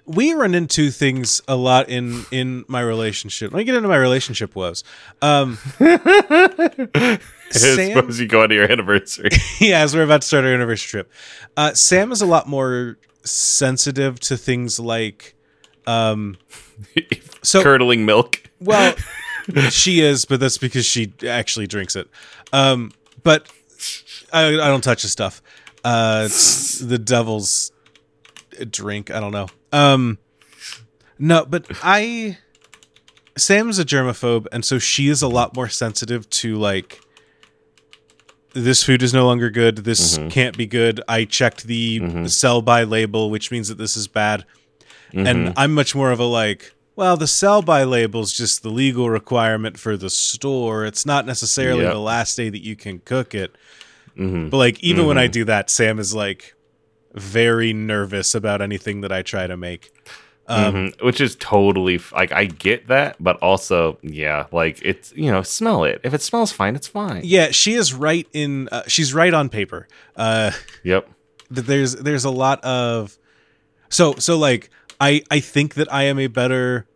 [0.04, 3.52] We run into things a lot in in my relationship.
[3.52, 4.82] Let me get into my relationship was.
[5.20, 7.18] Um, I
[7.50, 9.30] Sam, suppose you go on to your anniversary.
[9.60, 11.12] yeah, as we're about to start our anniversary trip,
[11.56, 15.34] uh, Sam is a lot more sensitive to things like,
[15.86, 16.36] um,
[17.42, 18.42] so Curdling milk.
[18.60, 18.94] well,
[19.70, 22.08] she is, but that's because she actually drinks it.
[22.52, 23.48] Um, but
[24.32, 25.42] I, I don't touch the stuff.
[25.84, 26.28] Uh,
[26.80, 27.72] the devil's
[28.70, 29.10] drink.
[29.10, 29.48] I don't know.
[29.72, 30.18] Um,
[31.18, 32.38] no, but I.
[33.36, 37.00] Sam's a germaphobe, and so she is a lot more sensitive to like.
[38.54, 39.78] This food is no longer good.
[39.78, 40.30] This Mhm.
[40.30, 41.00] can't be good.
[41.08, 42.28] I checked the Mhm.
[42.30, 44.44] sell by label, which means that this is bad
[45.14, 45.26] Mhm.
[45.26, 49.08] and I'm much more of a like, well, the sell by label's just the legal
[49.08, 50.84] requirement for the store.
[50.84, 51.92] It's not necessarily Yep.
[51.94, 53.56] the last day that you can cook it.
[54.18, 54.50] Mhm.
[54.50, 55.32] But like, even when I Mhm.
[55.32, 56.52] do that, Sam is like
[57.14, 59.90] very nervous about anything that I try to make.
[60.48, 61.02] Um, Mhm.
[61.04, 65.84] which is totally like I get that, but also yeah, like it's you know smell
[65.84, 66.00] it.
[66.02, 67.20] If it smells fine, it's fine.
[67.24, 68.68] Yeah, she is right in.
[68.72, 69.86] Uh, she's right on paper.
[70.16, 70.50] Uh,
[70.82, 71.08] Yep.
[71.52, 73.16] that there's there's a lot of
[73.88, 74.68] so so like
[75.00, 76.86] I I think that I am a better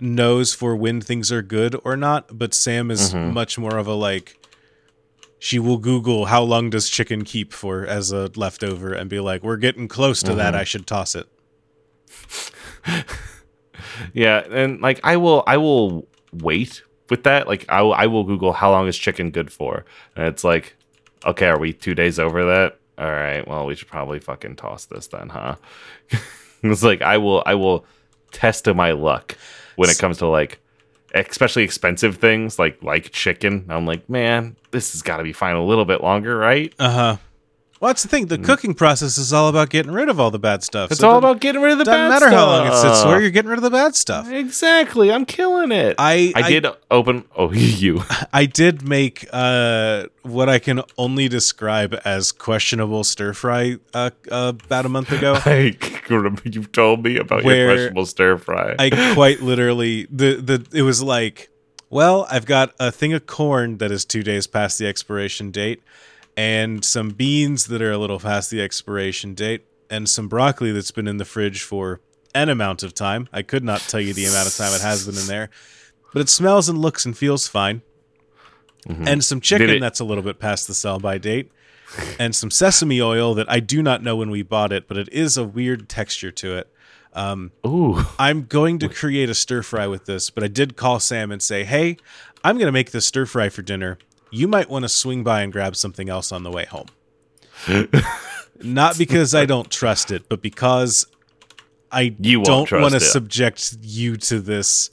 [0.00, 3.34] nose for when things are good or not, but Sam is Mhm.
[3.34, 4.38] much more of a like
[5.40, 9.42] she will Google how long does chicken keep for as a leftover and be like,
[9.42, 10.54] we're getting close to that.
[10.54, 10.58] Mhm.
[10.58, 11.26] I should toss it.
[14.12, 17.46] Yeah, and like I will I will wait with that.
[17.48, 19.84] Like I will, I will Google how long is chicken good for,
[20.16, 20.76] and it's like,
[21.24, 22.78] okay, are we two days over that?
[22.98, 25.56] All right, well we should probably fucking toss this then, huh?
[26.62, 27.84] it's like I will I will
[28.32, 29.36] test my luck
[29.76, 30.60] when it comes to like
[31.14, 33.66] especially expensive things like like chicken.
[33.68, 36.72] I'm like, man, this has got to be fine a little bit longer, right?
[36.78, 37.16] Uh huh.
[37.80, 38.26] Well, that's the thing.
[38.26, 40.90] The cooking process is all about getting rid of all the bad stuff.
[40.90, 40.92] Mm.
[40.92, 42.38] It's So all about getting rid of the Doesn't bad matter stuff.
[42.38, 44.30] how long it sits where you're getting rid of the bad stuff.
[44.30, 45.10] Exactly.
[45.10, 45.94] I'm killing it.
[45.98, 47.24] I I did open.
[47.34, 48.02] Oh, you.
[48.34, 54.52] I did make uh, what I can only describe as questionable stir fry uh, uh,
[54.62, 55.40] about a month ago.
[55.46, 55.74] I
[56.10, 58.76] remember you told me about your vegetable stir fry.
[58.78, 61.48] I quite literally the the it was like,
[61.88, 65.82] well, I've got a thing of corn that is two days past the expiration date,
[66.40, 70.90] and some beans that are a little past the expiration date, and some broccoli that's
[70.90, 72.00] been in the fridge for
[72.34, 73.28] an amount of time.
[73.30, 75.50] I could not tell you the amount of time it has been in there,
[76.14, 77.82] but it smells and looks and feels fine.
[78.88, 79.06] Mhm.
[79.06, 81.50] And some chicken it- that's a little bit past the sell by date.
[82.18, 85.08] And some sesame oil that I do not know when we bought it, but it
[85.12, 86.68] is a weird texture to it.
[87.12, 88.06] Um, Ooh.
[88.18, 91.42] I'm going to create a stir fry with this, but I did call Sam and
[91.42, 91.96] say, "Hey,
[92.44, 93.98] I'm going to make this stir fry for dinner.
[94.30, 96.86] You might want to swing by and grab something else on the way home."
[98.62, 101.06] Not because I don't trust it, but because
[101.90, 103.00] I You don't want to it.
[103.00, 104.90] subject you to this.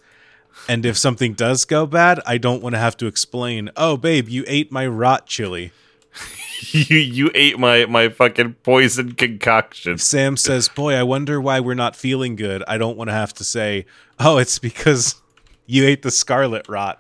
[0.70, 4.28] And if something does go bad, I don't want to have to explain, "Oh, babe,
[4.30, 5.72] you ate my rot chili."
[6.72, 9.94] you you ate my my fucking poison concoction.
[9.94, 13.14] If Sam says, "Boy, I wonder why we're not feeling good." I don't want to
[13.14, 13.86] have to say,
[14.20, 15.22] "Oh, it's because
[15.68, 17.00] you ate the scarlet rot."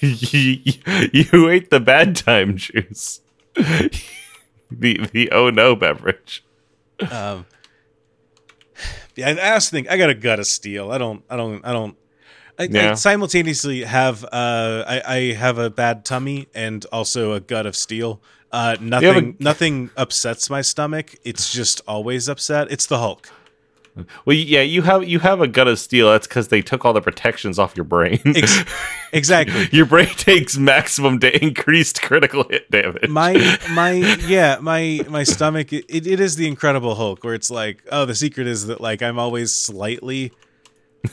[0.00, 0.72] You,
[1.12, 3.20] you ate the bad time juice.
[3.54, 6.44] the the oh no beverage.
[7.10, 7.46] Um,
[9.16, 10.90] yeah, and I also think I got a gut of steel.
[10.90, 11.96] I don't, I don't, I don't.
[12.58, 17.66] I, I simultaneously have uh, I, I have a bad tummy and also a gut
[17.66, 18.20] of steel.
[18.52, 21.14] Uh, nothing, nothing upsets my stomach.
[21.24, 22.70] It's just always upset.
[22.70, 23.30] It's the Hulk.
[24.24, 26.10] Well, yeah, you have you have a gut of steel.
[26.10, 28.20] That's because they took all the protections off your brain.
[28.24, 28.64] Ex-
[29.12, 29.68] exactly.
[29.72, 33.08] your brain takes maximum da- increased critical hit damage.
[33.08, 33.92] my my
[34.26, 38.14] yeah my my stomach it, it is the incredible hulk where it's like oh the
[38.14, 40.32] secret is that like i'm always slightly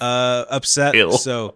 [0.01, 1.13] uh upset Ill.
[1.13, 1.55] so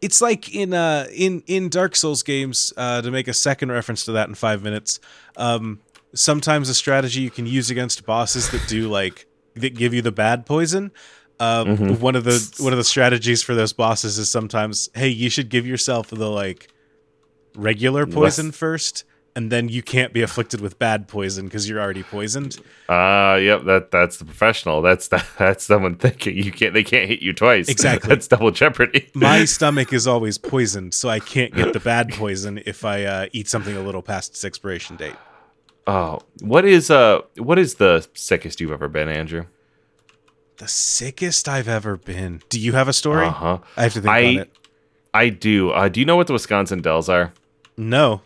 [0.00, 4.04] it's like in uh in in dark souls games uh to make a second reference
[4.04, 5.00] to that in five minutes
[5.36, 5.80] um
[6.14, 10.12] sometimes a strategy you can use against bosses that do like that give you the
[10.12, 10.90] bad poison
[11.40, 11.98] uh, Mhm.
[12.00, 15.48] one of the one of the strategies for those bosses is sometimes hey you should
[15.48, 16.68] give yourself the like
[17.54, 21.80] regular Less- poison first and then you can't be afflicted with bad poison because you're
[21.80, 22.58] already poisoned
[22.90, 23.64] Ah, yep.
[23.64, 24.82] That that's the professional.
[24.82, 26.74] That's that, that's someone thinking you can't.
[26.74, 27.68] They can't hit you twice.
[27.70, 28.08] Exactly.
[28.14, 29.08] That's double jeopardy.
[29.14, 33.26] my stomach is always poisoned so i can't get the bad poison if i uh,
[33.32, 35.16] eat something a little past its expiration date
[35.86, 39.46] Oh, what is uh, what is the sickest you've ever been, Andrew?
[40.58, 43.58] the sickest i've ever been do you have a story Uh huh.
[43.76, 44.50] i have to think I on it
[45.14, 45.70] I do.
[45.70, 47.32] Uh, do you know what the Wisconsin Dells are?
[47.76, 48.20] no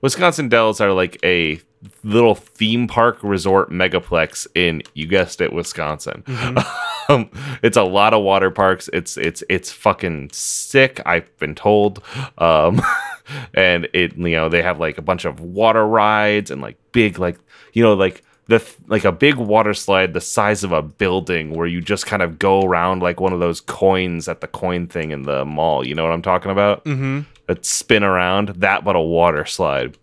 [0.00, 1.60] Wisconsin Dells are like a
[2.04, 6.22] little theme park resort megaplex in you guessed it, Wisconsin.
[7.08, 7.30] um,
[7.62, 8.88] it's a lot of water parks.
[8.92, 11.00] It's it's it's fucking sick.
[11.06, 12.02] I've been told,
[12.38, 12.80] um,
[13.54, 17.18] and it you know they have like a bunch of water rides and like big
[17.18, 17.38] like
[17.72, 21.66] you know like the like a big water slide the size of a building where
[21.66, 25.10] you just kind of go around like one of those coins at the coin thing
[25.10, 25.86] in the mall.
[25.86, 26.84] You know what I'm talking about?
[26.84, 27.20] mm-hmm.
[27.46, 29.96] That spin around that, but a water slide.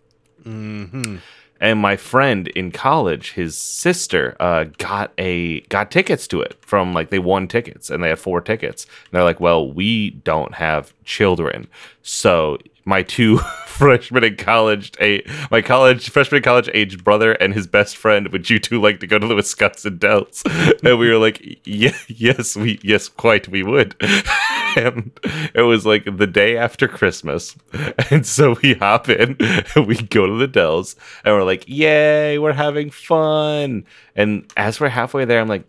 [0.44, 1.16] Mm-hmm.
[1.60, 6.92] And my friend in college his sister uh, got a got tickets to it from
[6.92, 8.84] like they won tickets and they had four tickets.
[8.84, 11.66] And they're like well we don't have children.
[12.02, 17.66] So my two freshmen in college a my college freshman college aged brother and his
[17.66, 20.44] best friend would you two like to go to the wisconsin dells
[20.84, 23.94] and we were like yeah, yes we yes quite we would.
[24.76, 25.12] And
[25.54, 27.54] it was like the day after christmas.
[28.10, 32.38] And so we hop in and we go to the dells and we're like yay
[32.38, 33.86] we're having fun.
[34.16, 35.62] And as we're halfway there i'm like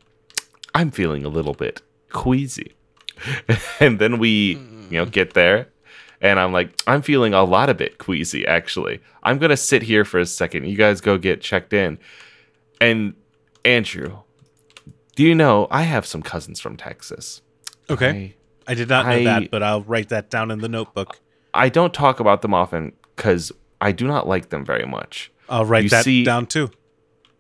[0.73, 2.73] i'm feeling a little bit queasy.
[3.80, 5.67] And then we you know get there
[6.21, 8.99] and i'm like i'm feeling a lot of bit queasy actually.
[9.23, 10.67] I'm gonna sit here for a second.
[10.67, 11.97] You guys go get checked in.
[12.82, 13.13] And
[13.63, 14.19] andrew
[15.16, 17.41] do you know i have some cousins from texas.
[17.89, 18.36] Okay.
[18.68, 21.20] I did not know I- that but i'll write that down in the notebook.
[21.53, 23.51] I, I don't talk about them often because
[23.82, 25.32] i do not like them very much.
[25.49, 26.70] I'll write You that see- down too.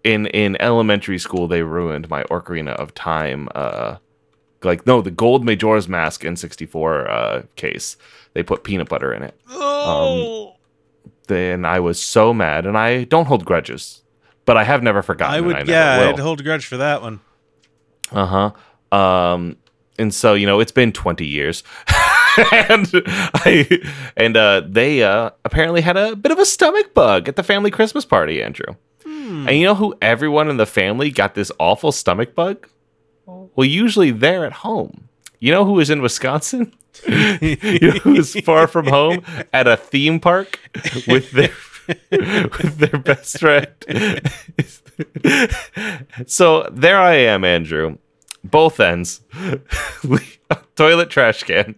[0.03, 3.97] in in elementary school they ruined my Ocarina of Time uh
[4.65, 7.97] like no the gold Majora's Mask N64 uh case
[8.33, 10.55] they put peanut butter in it oh
[11.27, 14.01] then I was so mad and I don't hold grudges
[14.45, 16.77] but I have never forgotten i and would I yeah i'd hold a grudge for
[16.77, 17.19] that one
[18.11, 18.51] Uh-huh.
[18.97, 19.57] Um
[19.97, 21.63] and so, you know, it's been 20 years.
[22.69, 22.85] and
[23.33, 23.81] I
[24.17, 27.71] and uh, they uh, apparently had a bit of a stomach bug at the family
[27.71, 28.75] Christmas party, Andrew.
[29.05, 29.47] Hmm.
[29.47, 32.67] And you know who everyone in the family got this awful stomach bug?
[33.25, 35.09] Well, usually they're at home.
[35.39, 36.73] You know who is in Wisconsin?
[37.07, 39.23] you know who was far from home
[39.53, 40.59] at a theme park
[41.07, 41.51] with their
[42.11, 43.67] with their best friend.
[46.25, 47.97] so there I am, Andrew.
[48.43, 49.21] Both ends.
[50.75, 51.75] Toilet trash can.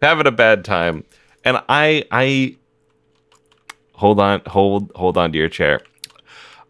[0.00, 1.04] Having a bad time.
[1.44, 2.56] And I I
[3.94, 5.80] hold on hold hold on to your chair.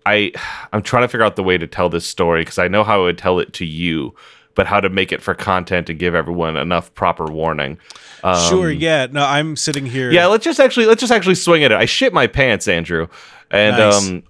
[0.07, 0.33] I
[0.73, 3.01] I'm trying to figure out the way to tell this story because I know how
[3.01, 4.15] I would tell it to you,
[4.55, 7.79] but how to make it for content and give everyone enough proper warning.
[8.25, 9.07] Um, sure, yeah.
[9.11, 10.11] No, I'm sitting here.
[10.11, 11.79] Yeah, let's just actually let's just actually swing at it.
[11.79, 13.09] I shit my pants, Andrew,
[13.51, 14.09] and Nice.
[14.09, 14.23] um,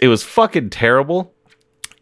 [0.00, 1.32] it was fucking terrible.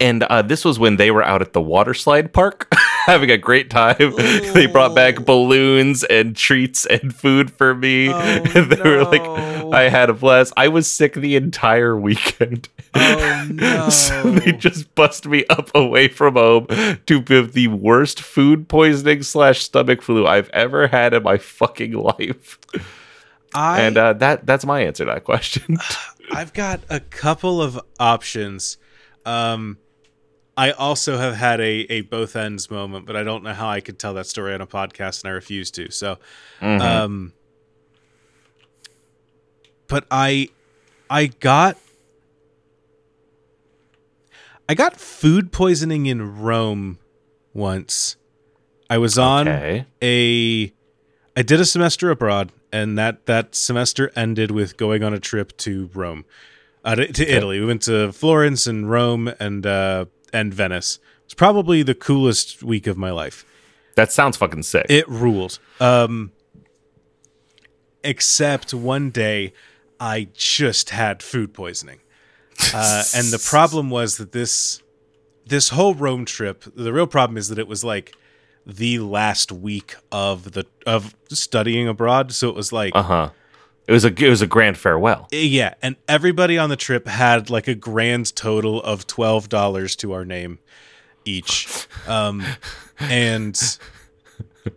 [0.01, 2.69] And uh, this was when they were out at the water slide park
[3.09, 3.97] having a great time.
[4.55, 8.11] they brought back balloons and treats and food for me.
[8.11, 8.19] Oh,
[8.55, 9.59] and they were like.
[9.73, 10.53] I had a blast.
[10.57, 12.69] I was sick the entire weekend.
[12.95, 13.89] Oh, no.
[13.89, 16.67] so they just bust me up away from home
[17.07, 21.93] to be the worst food poisoning slash stomach flu I've ever had in my fucking
[21.93, 22.59] life.
[23.55, 25.79] I and uh, that that's my answer to that question.
[26.33, 28.77] I've got a couple of options.
[29.25, 29.79] Um,
[30.59, 33.81] I also have had a, a both ends moment, but I don't know how I
[33.81, 35.91] could tell that story on a podcast, and I refuse to.
[35.93, 36.19] So,
[36.61, 36.81] Mhm.
[36.81, 37.33] um,
[39.87, 40.49] but I,
[41.09, 41.79] I got,
[44.69, 46.99] I got food poisoning in Rome
[47.55, 48.17] once.
[48.91, 49.87] I was on okay.
[50.03, 50.73] a
[51.39, 55.57] I did a semester abroad, and that that semester ended with going on a trip
[55.59, 56.25] to Rome,
[56.85, 57.61] uh, to, to Italy.
[57.61, 60.99] We went to Florence and Rome and uh, and Venice.
[61.25, 63.45] It's probably the coolest week of my life.
[63.97, 64.87] That sounds fucking sick.
[64.89, 65.59] It ruled.
[65.81, 66.33] Um,
[68.05, 69.53] except one day,
[70.01, 72.01] I just had food poisoning,
[72.73, 74.83] uh, and the problem was that this
[75.45, 76.65] this whole Rome trip.
[76.75, 78.15] The real problem is that it was like
[78.65, 82.33] the last week of the of studying abroad.
[82.33, 83.31] So it was like uh huh.
[83.89, 85.27] It was a it was a grand farewell.
[85.33, 90.13] yeah, and everybody on the trip had like a grand total of twelve dollars to
[90.13, 90.59] our name
[91.25, 92.45] each, um,
[93.01, 93.79] and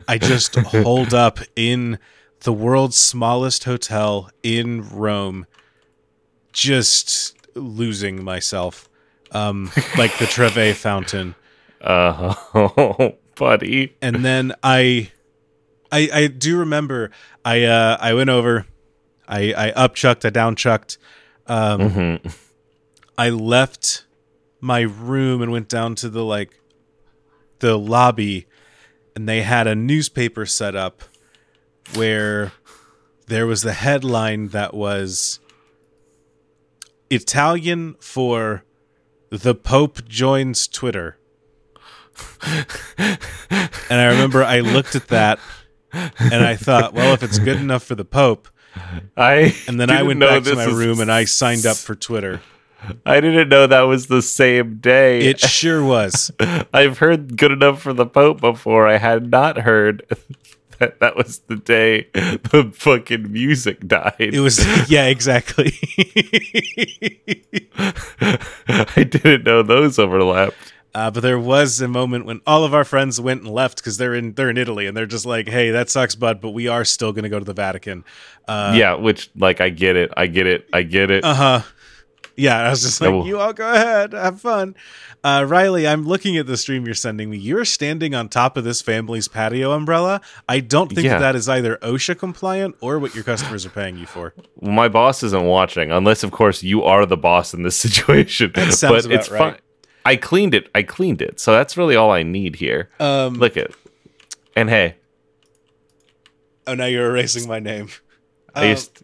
[0.08, 2.00] I just holed up in
[2.42, 5.46] the world's smallest hotel in Rome,
[6.54, 8.90] just losing myself,
[9.32, 11.36] um, like the Trevi Fountain.
[11.82, 12.34] Uh
[13.36, 13.96] buddy.
[14.02, 15.12] and then I,
[15.92, 17.10] I, I do remember
[17.44, 18.68] I, uh, I went over,
[19.32, 20.98] I, I up chucked, I down chucked,
[21.48, 22.36] um, Mhm.
[23.18, 24.06] I left
[24.60, 26.52] my room and went down to the like,
[27.60, 28.46] the lobby,
[29.16, 31.04] and they had a newspaper set up
[31.96, 32.52] where
[33.28, 35.40] there was the headline that was
[37.10, 38.64] Italian for
[39.30, 41.18] the Pope joins Twitter.
[43.00, 43.18] and
[43.90, 45.40] I remember I looked at that
[45.94, 48.48] and I thought, well, if it's good enough for the Pope,
[49.18, 52.42] I and then I went back to my room and I signed up for Twitter.
[53.06, 55.20] I didn't know that was the same day.
[55.20, 56.32] It sure was.
[56.74, 58.88] I've heard good enough for the Pope before.
[58.88, 60.04] I had not heard
[60.80, 64.16] that that was the day the fucking music died.
[64.20, 65.74] It was yeah, exactly.
[68.68, 70.71] I didn't know those overlapped.
[70.94, 73.98] Uh, but there was a moment when all of our friends went and left because
[73.98, 76.68] they're in they're in Italy and they're just like, "Hey, that sucks, bud, but we
[76.68, 78.04] are still going to go to the Vatican."
[78.48, 81.24] Uh yeah, which like I get it, I get it, I get it.
[81.24, 81.62] Uh huh.
[82.36, 83.26] Yeah, I was just like.
[83.26, 84.76] "You all go ahead, have fun."
[85.24, 87.38] Uh, Riley, I'm looking at the stream you're sending me.
[87.38, 90.20] You're standing on top of this family's patio umbrella.
[90.50, 91.20] I don't think Yeah.
[91.20, 94.34] that, is either OSHA compliant or what your customers are paying you for.
[94.62, 98.52] My boss isn't watching, unless of course you are the boss in this situation.
[98.56, 99.54] That sounds but it's about right.
[99.54, 99.62] fine.
[100.06, 100.70] I cleaned it.
[100.74, 101.40] I cleaned it.
[101.40, 102.90] So that's really all I need here.
[103.00, 103.74] Um, Look it.
[104.56, 104.96] And hey,
[106.68, 107.90] oh, now you're erasing my name.
[108.56, 109.04] I Um, used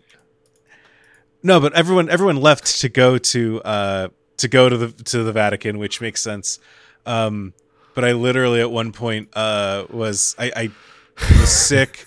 [1.43, 5.31] No, but everyone everyone left to go to uh to go to the to the
[5.31, 6.59] Vatican, which makes sense.
[7.05, 7.53] Um
[7.93, 10.69] but I literally at one point uh was I, I
[11.39, 12.05] was sick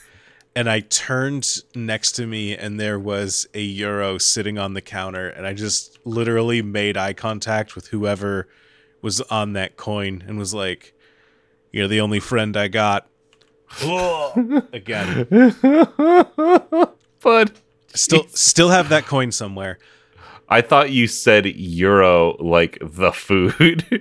[0.54, 5.28] and I turned next to me and there was a euro sitting on the counter
[5.28, 8.48] and I just literally made eye contact with whoever
[9.02, 10.94] was on that coin and was like,
[11.72, 13.08] You're the only friend I got.
[14.72, 15.26] Again.
[17.20, 17.52] but
[17.94, 19.78] Still still have that coin somewhere.
[20.52, 23.84] I thought you said euro like the food.
[23.90, 24.00] you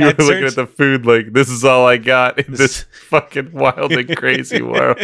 [0.00, 3.52] were looking search- at the food like this is all I got in this fucking
[3.52, 4.98] wild and crazy world.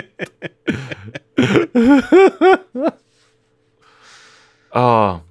[4.73, 5.23] oh.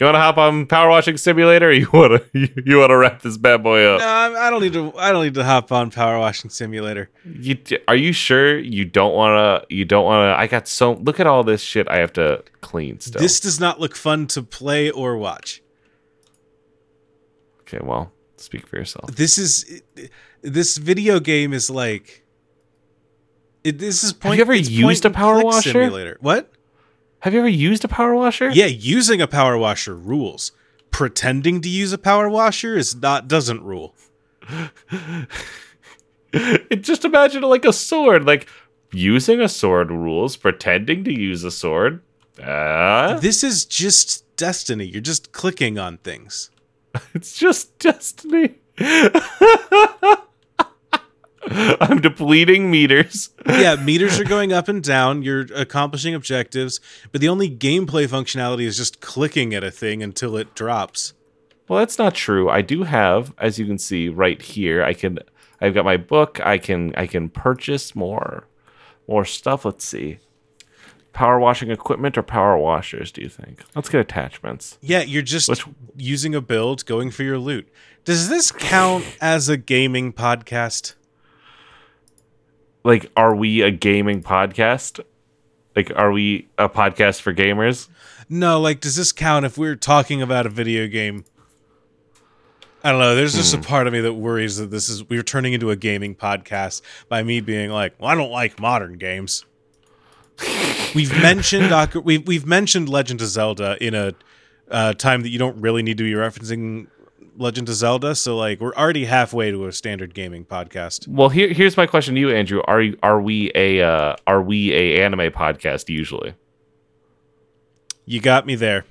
[0.00, 1.68] You want to hop on Power Washing Simulator?
[1.68, 4.00] Or you want to you, you want to wrap this bad boy up?
[4.00, 4.96] No, I don't need to.
[4.96, 7.10] I don't need to hop on Power Washing Simulator.
[7.26, 9.74] You are you sure you don't want to?
[9.74, 10.40] You don't want to?
[10.40, 13.20] I got so look at all this shit I have to clean still.
[13.20, 15.62] This does not look fun to play or watch.
[17.60, 19.14] okay, well, speak for yourself.
[19.14, 19.82] This is
[20.40, 22.24] this video game is like.
[23.62, 24.36] It, this is point.
[24.36, 25.72] you ever used a power washer?
[25.72, 26.16] Simulator.
[26.20, 26.50] What?
[27.20, 28.50] Have you ever used a power washer?
[28.50, 30.52] Yeah, using a power washer rules.
[30.90, 33.94] Pretending to use a power washer is not doesn't rule.
[36.80, 38.24] Just imagine like a sword.
[38.24, 38.48] Like
[38.92, 40.36] using a sword rules.
[40.36, 42.02] Pretending to use a sword.
[42.42, 44.86] Uh, This is just destiny.
[44.86, 46.50] You're just clicking on things.
[47.14, 48.54] it's just destiny.
[51.80, 53.30] I'm depleting meters.
[53.46, 55.22] yeah, meters are going up and down.
[55.22, 56.80] You're accomplishing objectives,
[57.12, 61.14] but the only gameplay functionality is just clicking at a thing until it drops.
[61.68, 62.50] Well, that's not true.
[62.50, 65.18] I do have, as you can see right here, I can
[65.60, 66.40] I've got my book.
[66.44, 68.46] I can I can purchase more
[69.08, 69.64] more stuff.
[69.64, 70.18] Let's see.
[71.12, 73.64] Power washing equipment or power washers, do you think?
[73.74, 74.78] Let's get attachments.
[74.80, 75.64] Yeah, you're just Which-
[75.96, 77.68] using a build, going for your loot.
[78.04, 80.94] Does this count as a gaming podcast?
[82.84, 85.00] Like are we a gaming podcast?
[85.76, 87.88] Like are we a podcast for gamers?
[88.32, 91.24] No, like, does this count if we're talking about a video game?
[92.84, 93.16] I don't know.
[93.16, 95.76] There's just a part of me that worries that this is we're turning into a
[95.76, 99.44] gaming podcast by me being like, "Well, I don't like modern games."
[100.94, 101.74] we've mentioned
[102.04, 104.14] we've we've mentioned Legend of Zelda in a
[104.70, 106.86] uh, time that you don't really need to be referencing
[107.40, 108.14] Legend of Zelda.
[108.14, 111.08] So like, we're already halfway to a standard gaming podcast.
[111.08, 112.62] Well, here here's my question to you, Andrew.
[112.66, 116.34] Are you, are we a uh, are we a anime podcast usually?
[118.04, 118.84] You got me there.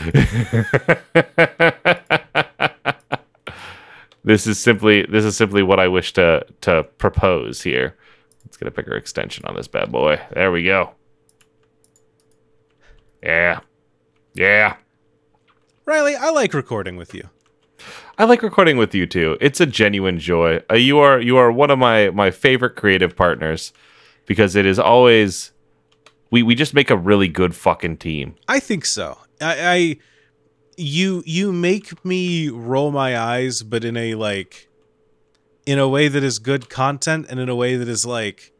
[4.24, 7.96] this is simply this is simply what I wish to to propose here.
[8.44, 10.20] Let's get a bigger extension on this bad boy.
[10.32, 10.92] There we go.
[13.22, 13.60] Yeah.
[14.34, 14.76] Yeah.
[15.84, 17.28] Riley, I like recording with you.
[18.20, 19.38] I like recording with you too.
[19.40, 20.60] It's a genuine joy.
[20.68, 23.72] Uh, you are you are one of my my favorite creative partners
[24.26, 25.52] because it is always
[26.32, 28.34] we we just make a really good fucking team.
[28.48, 29.18] I think so.
[29.40, 29.96] I, I
[30.76, 34.68] you you make me roll my eyes, but in a like
[35.64, 38.52] in a way that is good content and in a way that is like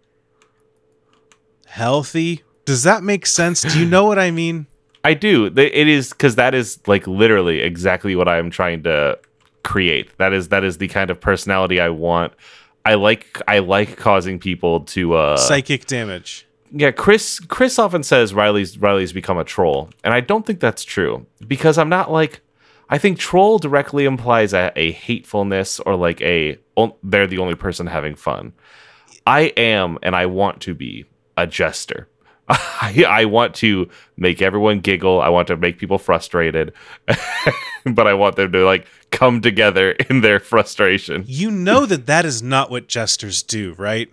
[1.66, 2.44] healthy.
[2.64, 3.62] Does that make sense?
[3.62, 4.68] Do you know what I mean?
[5.04, 5.46] I do.
[5.46, 9.18] It is because that is like literally exactly what I'm trying to
[9.62, 10.16] create.
[10.18, 12.32] That is that is the kind of personality I want.
[12.84, 16.46] I like I like causing people to uh Psychic damage.
[16.72, 16.90] yeah.
[16.90, 21.26] Chris Chris often says Riley's Riley's become a troll, and I don't think that's true
[21.46, 22.40] because I'm not like.
[22.90, 27.54] I think troll directly implies a, a hatefulness or like a oh, they're the only
[27.54, 28.54] person having fun.
[29.26, 31.04] I am and I want to be
[31.36, 32.08] a jester.
[32.80, 35.20] I, I want to make everyone giggle.
[35.20, 36.72] I want to make people frustrated,
[37.84, 41.24] but I want them to like come together in their frustration.
[41.26, 44.10] You know that that is not what jesters do, right?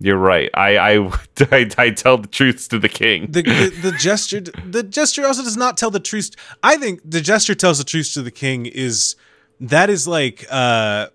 [0.00, 0.50] You're right.
[0.54, 1.12] I I,
[1.52, 3.30] I, I tell the truths to the king.
[3.30, 6.30] The, the the gesture the gesture also does not tell the truth.
[6.62, 9.14] I think the gesture tells the truth to the king is
[9.60, 11.08] that is like uh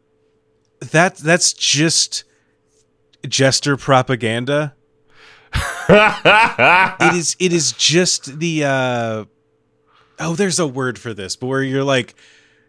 [0.91, 2.24] that that's just
[3.28, 4.76] jester propaganda.
[5.53, 9.25] It is it is just the uh
[10.19, 12.15] oh there's a word for this, but where you're like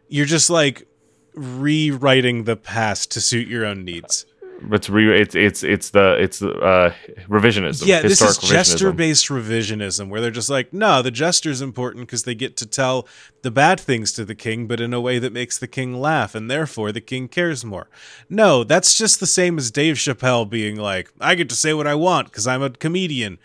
[0.08, 0.86] you're just like
[1.34, 4.26] rewriting the past to suit your own needs.
[4.72, 6.94] It's re it's it's it's the it's the uh
[7.28, 7.86] revisionism.
[7.86, 12.07] Yeah, this is historic jester based revisionism where they're just like, no, the jester's important
[12.07, 13.07] because they get to tell
[13.42, 16.34] the bad things to the king, but in a way that makes the king laugh,
[16.34, 17.88] and therefore the king cares more.
[18.28, 21.86] No, that's just the same as Dave Chappelle being like, I get to say what
[21.86, 23.38] I want because I'm a comedian.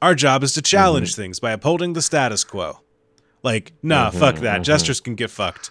[0.00, 0.64] Our job is to mm-hmm.
[0.64, 2.80] challenge things by upholding the status quo.
[3.42, 4.54] Like, nah, mm-hmm, fuck that.
[4.54, 4.62] Mm-hmm.
[4.62, 5.70] Jesters can get fucked.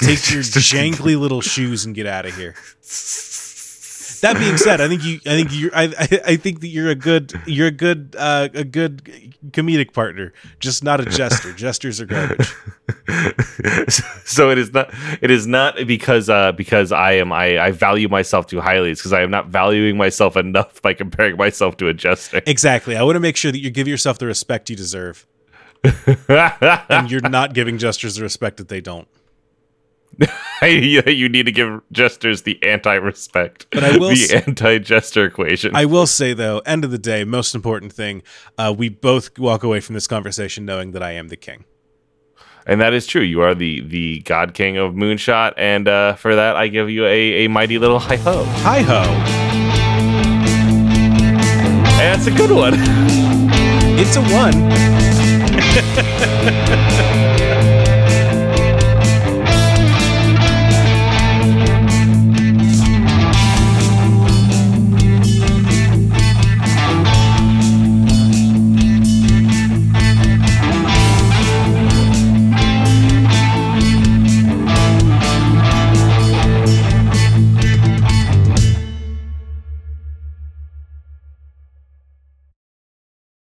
[0.00, 2.54] Take your jangly little shoes and get out of here.
[4.20, 5.84] That being said, I think you, I think you, I,
[6.26, 9.04] I, think that you're a good, you're a good, uh, a good
[9.48, 11.52] comedic partner, just not a jester.
[11.52, 12.54] Jesters are garbage.
[14.24, 18.08] so it is not it is not because uh because I am I I value
[18.08, 18.90] myself too highly.
[18.90, 22.42] It's because I am not valuing myself enough by comparing myself to a jester.
[22.46, 22.96] Exactly.
[22.96, 25.26] I want to make sure that you give yourself the respect you deserve.
[26.28, 29.08] and you're not giving jesters the respect that they don't.
[30.62, 35.74] you need to give jesters the anti-respect, But I will the anti-jester equation.
[35.74, 38.22] I will say though, end of the day, most important thing,
[38.58, 41.64] uh, we both walk away from this conversation knowing that I am the king.
[42.66, 43.22] and that is true.
[43.22, 47.06] You are the the god king of Moonshot, and uh, for that, I give you
[47.06, 48.44] a, a mighty little hi ho.
[48.68, 49.02] Hi ho!
[52.00, 52.74] And that's a good one.
[53.98, 54.70] It's a one.